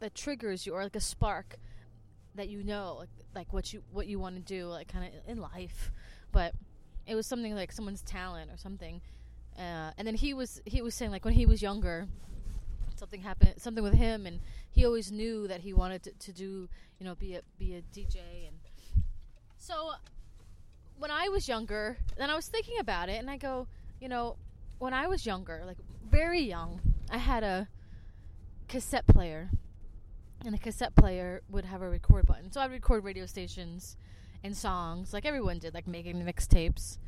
that 0.00 0.14
triggers 0.14 0.66
you 0.66 0.74
or 0.74 0.82
like 0.82 0.96
a 0.96 1.00
spark 1.00 1.56
that 2.34 2.48
you 2.48 2.62
know 2.62 2.96
like, 2.98 3.08
like 3.34 3.52
what 3.52 3.72
you 3.72 3.82
what 3.90 4.06
you 4.06 4.18
want 4.18 4.34
to 4.34 4.40
do 4.42 4.66
like 4.66 4.88
kind 4.88 5.06
of 5.06 5.12
in 5.26 5.40
life 5.40 5.90
but 6.32 6.52
it 7.06 7.14
was 7.14 7.26
something 7.26 7.54
like 7.54 7.72
someone's 7.72 8.02
talent 8.02 8.50
or 8.50 8.56
something 8.56 9.00
uh, 9.58 9.90
and 9.96 10.06
then 10.06 10.14
he 10.14 10.34
was 10.34 10.60
he 10.66 10.82
was 10.82 10.94
saying 10.94 11.10
like 11.10 11.24
when 11.24 11.34
he 11.34 11.46
was 11.46 11.62
younger 11.62 12.06
something 12.96 13.22
happened 13.22 13.54
something 13.56 13.82
with 13.82 13.94
him 13.94 14.26
and 14.26 14.40
he 14.70 14.84
always 14.84 15.10
knew 15.10 15.48
that 15.48 15.60
he 15.60 15.72
wanted 15.72 16.02
to, 16.02 16.12
to 16.18 16.32
do 16.32 16.68
you 16.98 17.06
know 17.06 17.14
be 17.14 17.34
a 17.34 17.40
be 17.58 17.74
a 17.74 17.82
DJ 17.96 18.46
and 18.46 18.56
so 19.56 19.92
when 20.98 21.10
I 21.10 21.28
was 21.28 21.48
younger 21.48 21.96
then 22.16 22.30
I 22.30 22.34
was 22.34 22.46
thinking 22.46 22.78
about 22.78 23.08
it 23.08 23.18
and 23.20 23.30
I 23.30 23.36
go 23.36 23.68
you 24.00 24.08
know 24.08 24.36
when 24.78 24.92
I 24.92 25.06
was 25.06 25.26
younger 25.26 25.62
like 25.66 25.78
very 26.10 26.40
young 26.40 26.80
I 27.10 27.18
had 27.18 27.42
a 27.42 27.68
cassette 28.68 29.06
player 29.06 29.50
and 30.44 30.52
the 30.52 30.58
cassette 30.58 30.94
player 30.94 31.42
would 31.48 31.64
have 31.64 31.80
a 31.80 31.88
record 31.88 32.26
button. 32.26 32.52
So 32.52 32.60
I'd 32.60 32.70
record 32.70 33.02
radio 33.02 33.26
stations 33.26 33.96
and 34.42 34.56
songs 34.56 35.12
like 35.12 35.24
everyone 35.24 35.58
did, 35.58 35.74
like 35.74 35.86
making 35.86 36.22
mixtapes. 36.22 36.98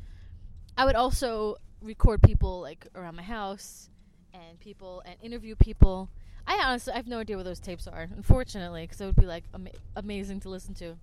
I 0.75 0.85
would 0.85 0.95
also 0.95 1.57
record 1.81 2.21
people 2.23 2.61
like 2.61 2.87
around 2.95 3.15
my 3.15 3.23
house 3.23 3.89
and 4.33 4.59
people 4.59 5.03
and 5.05 5.15
interview 5.21 5.55
people. 5.55 6.09
I 6.47 6.61
honestly 6.63 6.93
I 6.93 6.95
have 6.95 7.07
no 7.07 7.19
idea 7.19 7.37
what 7.37 7.45
those 7.45 7.59
tapes 7.59 7.87
are, 7.87 8.09
unfortunately, 8.15 8.83
because 8.83 9.01
it 9.01 9.05
would 9.05 9.15
be 9.15 9.25
like 9.25 9.43
ama- 9.53 9.69
amazing 9.95 10.39
to 10.41 10.49
listen 10.49 10.73
to. 10.75 10.97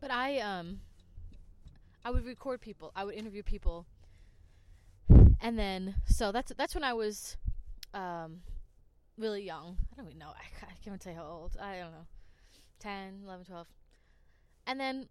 But 0.00 0.10
I 0.10 0.38
um 0.38 0.80
I 2.04 2.10
would 2.10 2.24
record 2.24 2.60
people. 2.60 2.92
I 2.94 3.04
would 3.04 3.14
interview 3.14 3.42
people. 3.42 3.86
And 5.40 5.58
then 5.58 5.96
so 6.06 6.32
that's 6.32 6.52
that's 6.56 6.74
when 6.74 6.84
I 6.84 6.92
was 6.94 7.36
um 7.94 8.40
really 9.18 9.42
young. 9.42 9.78
I 9.92 9.96
don't 9.96 10.06
even 10.06 10.18
know. 10.18 10.28
I, 10.28 10.42
I 10.62 10.66
can't 10.66 10.86
even 10.86 10.98
tell 10.98 11.12
you 11.12 11.18
how 11.18 11.26
old. 11.26 11.56
I 11.60 11.78
don't 11.78 11.92
know. 11.92 12.06
10, 12.80 13.22
11, 13.24 13.46
12. 13.46 13.66
And 14.66 14.78
then 14.78 15.08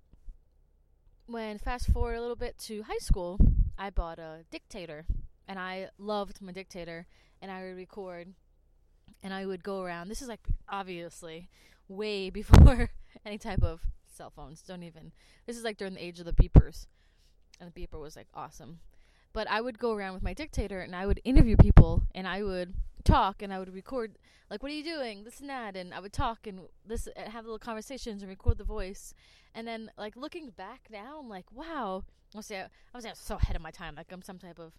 when 1.28 1.58
fast 1.58 1.92
forward 1.92 2.16
a 2.16 2.22
little 2.22 2.36
bit 2.36 2.58
to 2.60 2.84
high 2.84 3.00
school, 3.00 3.40
I 3.78 3.90
bought 3.90 4.20
a 4.20 4.46
dictator. 4.52 5.06
and 5.48 5.60
I 5.60 5.90
loved 5.98 6.42
my 6.42 6.52
dictator, 6.52 7.06
and 7.42 7.52
I 7.52 7.64
would 7.64 7.76
record, 7.76 8.34
and 9.24 9.34
I 9.34 9.46
would 9.46 9.64
go 9.64 9.82
around. 9.82 10.10
This 10.10 10.22
is 10.22 10.28
like 10.28 10.48
obviously 10.70 11.50
way 11.88 12.30
before 12.42 12.90
any 13.26 13.38
type 13.38 13.64
of 13.64 13.82
cell 14.12 14.32
phones. 14.36 14.62
Don't 14.62 14.84
even. 14.84 15.12
This 15.46 15.58
is 15.58 15.64
like 15.64 15.78
during 15.78 15.94
the 15.96 16.04
age 16.04 16.20
of 16.20 16.26
the 16.26 16.34
beepers, 16.34 16.88
and 17.60 17.72
the 17.72 17.80
beeper 17.80 18.00
was 18.00 18.16
like 18.16 18.28
awesome. 18.34 18.80
But 19.36 19.50
I 19.50 19.60
would 19.60 19.78
go 19.78 19.92
around 19.92 20.14
with 20.14 20.24
my 20.24 20.34
dictator, 20.34 20.80
and 20.80 20.96
I 20.96 21.06
would 21.06 21.20
interview 21.26 21.58
people, 21.58 22.04
and 22.16 22.26
I 22.26 22.42
would 22.42 22.74
talk, 23.04 23.42
and 23.42 23.54
I 23.54 23.60
would 23.60 23.74
record 23.74 24.18
like, 24.50 24.64
"What 24.64 24.72
are 24.72 24.76
you 24.76 24.84
doing?" 24.96 25.26
This 25.26 25.42
and 25.42 25.50
that, 25.50 25.76
and 25.76 25.94
I 25.94 26.00
would 26.00 26.14
talk 26.14 26.48
and 26.48 26.62
this 26.86 27.10
uh, 27.10 27.30
have 27.30 27.44
little 27.44 27.60
conversations 27.60 28.22
and 28.22 28.30
record 28.30 28.58
the 28.58 28.64
voice. 28.64 29.14
And 29.54 29.68
then 29.68 29.92
like 29.98 30.16
looking 30.16 30.52
back 30.52 30.88
now, 30.90 31.20
I'm 31.20 31.28
like, 31.28 31.52
wow. 31.52 32.06
I, 32.34 32.40
I 32.40 32.68
was 32.94 33.06
so 33.16 33.36
ahead 33.36 33.58
of 33.58 33.62
my 33.62 33.72
time. 33.72 33.96
Like 33.96 34.10
I'm 34.14 34.22
some 34.22 34.40
type 34.40 34.58
of 34.58 34.72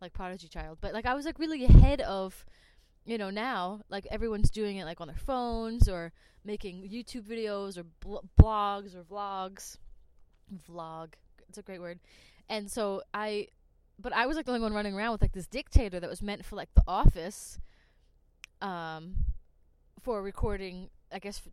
like 0.00 0.12
prodigy 0.12 0.46
child, 0.46 0.78
but 0.80 0.94
like 0.94 1.06
I 1.06 1.14
was 1.14 1.26
like 1.26 1.40
really 1.40 1.64
ahead 1.64 2.00
of 2.00 2.46
you 3.04 3.18
know 3.18 3.30
now 3.30 3.80
like 3.90 4.06
everyone's 4.12 4.50
doing 4.50 4.76
it 4.76 4.84
like 4.84 5.00
on 5.00 5.08
their 5.08 5.16
phones 5.16 5.88
or 5.88 6.12
making 6.44 6.88
YouTube 6.88 7.22
videos 7.22 7.76
or 7.76 7.84
bl- 8.00 8.24
blogs 8.40 8.94
or 8.94 9.02
vlogs 9.02 9.76
vlog 10.68 11.08
it's 11.48 11.58
a 11.58 11.62
great 11.62 11.80
word 11.80 11.98
and 12.48 12.70
so 12.70 13.02
I 13.12 13.48
but 13.98 14.12
I 14.12 14.26
was 14.26 14.36
like 14.36 14.46
the 14.46 14.52
only 14.52 14.62
one 14.62 14.72
running 14.72 14.94
around 14.94 15.12
with 15.12 15.22
like 15.22 15.32
this 15.32 15.46
dictator 15.46 16.00
that 16.00 16.10
was 16.10 16.22
meant 16.22 16.44
for 16.44 16.56
like 16.56 16.72
the 16.74 16.82
office 16.86 17.58
um 18.60 19.16
for 20.00 20.22
recording 20.22 20.90
I 21.12 21.18
guess 21.18 21.42
f- 21.44 21.52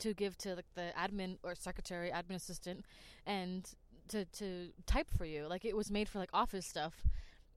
to 0.00 0.14
give 0.14 0.36
to 0.38 0.54
like 0.54 0.66
the 0.74 0.92
admin 0.98 1.38
or 1.42 1.54
secretary 1.54 2.10
admin 2.10 2.36
assistant 2.36 2.84
and 3.26 3.68
to 4.08 4.24
to 4.26 4.68
type 4.86 5.08
for 5.16 5.24
you 5.24 5.46
like 5.46 5.64
it 5.64 5.76
was 5.76 5.90
made 5.90 6.08
for 6.08 6.18
like 6.18 6.30
office 6.32 6.66
stuff 6.66 7.04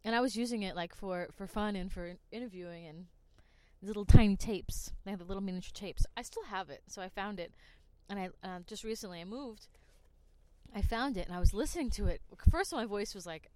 and 0.06 0.16
I 0.16 0.22
was 0.22 0.36
using 0.38 0.62
it 0.62 0.76
like 0.76 0.96
for 0.96 1.28
for 1.36 1.48
fun 1.48 1.76
and 1.76 1.92
for 1.92 2.16
interviewing 2.32 2.86
and 2.86 3.06
little 3.82 4.06
tiny 4.06 4.36
tapes. 4.36 4.92
They 5.04 5.12
have 5.12 5.20
the 5.20 5.26
little 5.26 5.44
miniature 5.44 5.72
tapes. 5.74 6.06
I 6.16 6.22
still 6.22 6.46
have 6.46 6.70
it, 6.70 6.84
so 6.88 7.02
I 7.02 7.10
found 7.10 7.40
it, 7.40 7.54
and 8.10 8.20
I 8.20 8.30
uh, 8.44 8.60
just 8.68 8.84
recently 8.84 9.20
I 9.20 9.26
moved. 9.26 9.68
I 10.74 10.82
found 10.82 11.16
it 11.16 11.26
and 11.28 11.36
I 11.36 11.40
was 11.40 11.54
listening 11.54 11.90
to 11.92 12.08
it. 12.08 12.22
First, 12.50 12.74
my 12.74 12.86
voice 12.86 13.16
was 13.16 13.26
like 13.26 13.50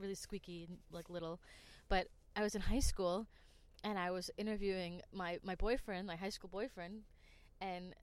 really 0.00 0.14
squeaky 0.14 0.66
and 0.68 0.78
like 0.90 1.10
little, 1.10 1.40
but 1.88 2.08
I 2.36 2.42
was 2.42 2.54
in 2.54 2.62
high 2.62 2.80
school, 2.80 3.26
and 3.82 3.98
I 3.98 4.10
was 4.10 4.30
interviewing 4.36 5.02
my 5.12 5.38
my 5.42 5.54
boyfriend, 5.54 6.06
my 6.06 6.16
high 6.16 6.30
school 6.30 6.50
boyfriend, 6.50 7.02
and 7.60 7.94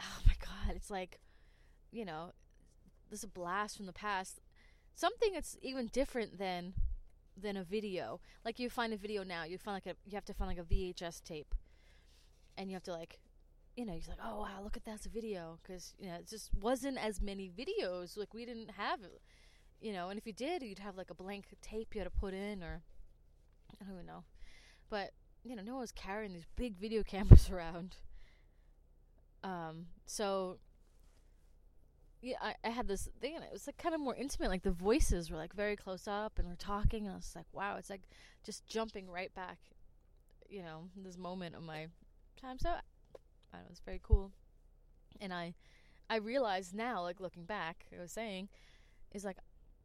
oh 0.00 0.18
my 0.26 0.34
god, 0.40 0.74
it's 0.74 0.90
like, 0.90 1.20
you 1.90 2.04
know, 2.04 2.32
this 3.10 3.20
is 3.20 3.24
a 3.24 3.28
blast 3.28 3.76
from 3.76 3.86
the 3.86 3.92
past. 3.92 4.40
Something 4.94 5.32
that's 5.32 5.56
even 5.62 5.86
different 5.86 6.38
than 6.38 6.74
than 7.40 7.56
a 7.56 7.64
video. 7.64 8.20
Like 8.44 8.58
you 8.58 8.68
find 8.68 8.92
a 8.92 8.96
video 8.96 9.22
now, 9.24 9.44
you 9.44 9.58
find 9.58 9.76
like 9.76 9.86
a 9.86 9.96
you 10.06 10.14
have 10.14 10.24
to 10.26 10.34
find 10.34 10.48
like 10.48 10.58
a 10.58 10.74
VHS 10.74 11.22
tape, 11.22 11.54
and 12.56 12.68
you 12.68 12.74
have 12.74 12.82
to 12.84 12.92
like, 12.92 13.18
you 13.76 13.86
know, 13.86 13.92
you're 13.92 14.02
like, 14.08 14.24
oh 14.24 14.40
wow, 14.40 14.62
look 14.62 14.76
at 14.76 14.84
that's 14.84 15.06
a 15.06 15.08
video, 15.08 15.58
because 15.62 15.94
you 15.98 16.08
know 16.08 16.16
it 16.16 16.28
just 16.28 16.50
wasn't 16.60 16.98
as 16.98 17.22
many 17.22 17.50
videos. 17.50 18.16
Like 18.16 18.34
we 18.34 18.44
didn't 18.44 18.72
have, 18.72 19.00
you 19.82 19.92
know, 19.92 20.08
and 20.08 20.18
if 20.18 20.26
you 20.26 20.32
did, 20.32 20.62
you'd 20.62 20.78
have 20.78 20.96
like 20.96 21.10
a 21.10 21.14
blank 21.14 21.46
tape 21.60 21.94
you 21.94 22.00
had 22.00 22.04
to 22.04 22.10
put 22.10 22.32
in, 22.32 22.62
or 22.62 22.82
I 23.70 23.84
don't 23.84 23.94
even 23.94 24.06
know, 24.06 24.24
but 24.88 25.10
you 25.42 25.56
know, 25.56 25.62
no 25.62 25.72
one 25.72 25.80
was 25.80 25.92
carrying 25.92 26.32
these 26.32 26.46
big 26.56 26.78
video 26.78 27.02
cameras 27.06 27.50
around. 27.50 27.96
Um, 29.42 29.86
so 30.06 30.58
yeah, 32.20 32.36
I, 32.40 32.54
I 32.62 32.70
had 32.70 32.86
this 32.86 33.08
thing 33.20 33.34
and 33.34 33.44
it 33.44 33.50
was 33.52 33.66
like 33.66 33.76
kind 33.76 33.94
of 33.94 34.00
more 34.00 34.14
intimate. 34.14 34.48
Like 34.48 34.62
the 34.62 34.70
voices 34.70 35.30
were 35.30 35.36
like 35.36 35.52
very 35.52 35.74
close 35.74 36.06
up 36.06 36.38
and 36.38 36.46
we're 36.46 36.54
talking 36.54 37.06
and 37.06 37.14
I 37.14 37.16
was 37.16 37.32
like, 37.34 37.46
wow, 37.52 37.76
it's 37.76 37.90
like 37.90 38.02
just 38.44 38.64
jumping 38.66 39.10
right 39.10 39.34
back, 39.34 39.58
you 40.48 40.62
know, 40.62 40.84
this 40.96 41.18
moment 41.18 41.56
of 41.56 41.64
my 41.64 41.88
time. 42.40 42.60
So 42.60 42.68
I 42.68 43.56
know, 43.56 43.64
it's 43.68 43.80
very 43.80 44.00
cool. 44.00 44.30
And 45.20 45.34
I 45.34 45.54
I 46.08 46.16
realized 46.16 46.74
now, 46.74 47.02
like 47.02 47.20
looking 47.20 47.44
back, 47.44 47.86
I 47.96 48.00
was 48.00 48.12
saying, 48.12 48.48
is 49.12 49.24
like 49.24 49.38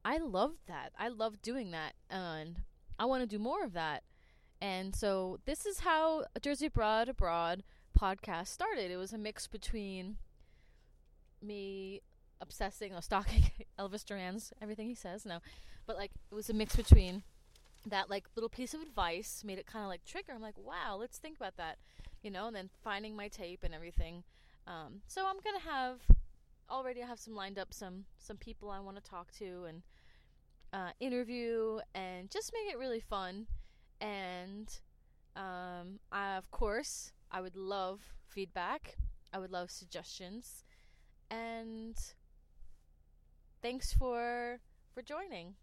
I 0.04 0.18
loved 0.18 0.68
that. 0.68 0.92
I 0.98 1.08
loved 1.10 1.42
doing 1.42 1.72
that 1.72 1.94
and 2.10 2.62
I 3.00 3.06
want 3.06 3.22
to 3.22 3.28
do 3.28 3.40
more 3.40 3.64
of 3.64 3.74
that. 3.74 4.04
And 4.60 4.96
so 4.96 5.40
this 5.46 5.66
is 5.66 5.82
how 5.82 6.26
Jersey 6.42 6.68
Broad 6.68 7.10
Abroad 7.10 7.64
podcast 7.98 8.48
started. 8.48 8.92
It 8.92 8.98
was 8.98 9.14
a 9.14 9.18
mix 9.18 9.48
between 9.48 10.18
me 11.42 12.02
obsessing 12.42 12.94
or 12.94 13.02
stalking 13.02 13.52
Elvis 13.80 14.06
Duran's 14.06 14.54
everything 14.62 14.88
he 14.88 14.96
says. 14.96 15.26
No, 15.26 15.40
but 15.86 15.96
like 15.96 16.12
it 16.32 16.36
was 16.36 16.50
a 16.50 16.54
mix 16.54 16.76
between 16.76 17.24
that 17.86 18.10
like 18.10 18.26
little 18.36 18.50
piece 18.50 18.74
of 18.74 18.82
advice 18.82 19.44
made 19.46 19.60
it 19.60 19.66
kind 19.66 19.84
of 19.84 19.90
like 19.90 20.04
trigger. 20.06 20.34
I'm 20.34 20.42
like, 20.42 20.58
wow, 20.58 20.98
let's 21.00 21.18
think 21.18 21.38
about 21.38 21.58
that, 21.58 21.78
you 22.22 22.32
know. 22.32 22.48
And 22.48 22.56
then 22.56 22.70
finding 22.84 23.16
my 23.16 23.28
tape 23.28 23.64
and 23.64 23.74
everything. 23.74 24.24
Um, 24.66 25.02
so 25.08 25.26
I'm 25.28 25.38
gonna 25.44 25.60
have 25.60 26.02
already. 26.70 27.04
I 27.04 27.08
have 27.08 27.20
some 27.20 27.36
lined 27.36 27.58
up 27.60 27.74
some 27.74 28.06
some 28.18 28.38
people 28.38 28.70
I 28.70 28.80
want 28.80 28.98
to 28.98 29.04
talk 29.10 29.32
to 29.40 29.66
and 29.66 29.82
uh, 30.74 30.92
interview 31.00 31.80
and 31.96 32.30
just 32.30 32.52
make 32.54 32.72
it 32.72 32.78
really 32.78 33.00
fun. 33.00 33.48
And 34.02 34.70
um, 35.36 36.00
I, 36.12 36.36
of 36.36 36.50
course, 36.52 37.12
I 37.32 37.42
would 37.42 37.56
love 37.56 38.02
feedback. 38.28 38.98
I 39.34 39.40
would 39.40 39.52
love 39.52 39.70
suggestions 39.72 40.64
and 41.30 41.98
thanks 43.62 43.94
for 43.94 44.60
for 44.94 45.02
joining. 45.02 45.56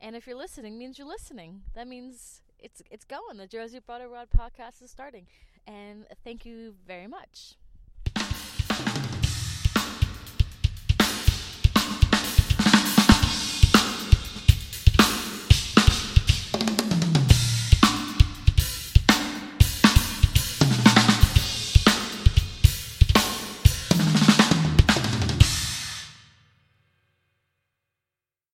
And 0.00 0.16
if 0.16 0.26
you're 0.26 0.36
listening, 0.36 0.78
means 0.78 0.98
you're 0.98 1.06
listening. 1.06 1.62
That 1.74 1.86
means 1.88 2.42
it's 2.58 2.82
it's 2.90 3.04
going. 3.04 3.36
The 3.36 3.46
Jersey 3.46 3.80
Broad 3.84 4.02
Abroad 4.02 4.28
podcast 4.36 4.82
is 4.82 4.90
starting. 4.90 5.26
And 5.66 6.06
thank 6.24 6.44
you 6.44 6.74
very 6.86 7.06
much. 7.06 7.56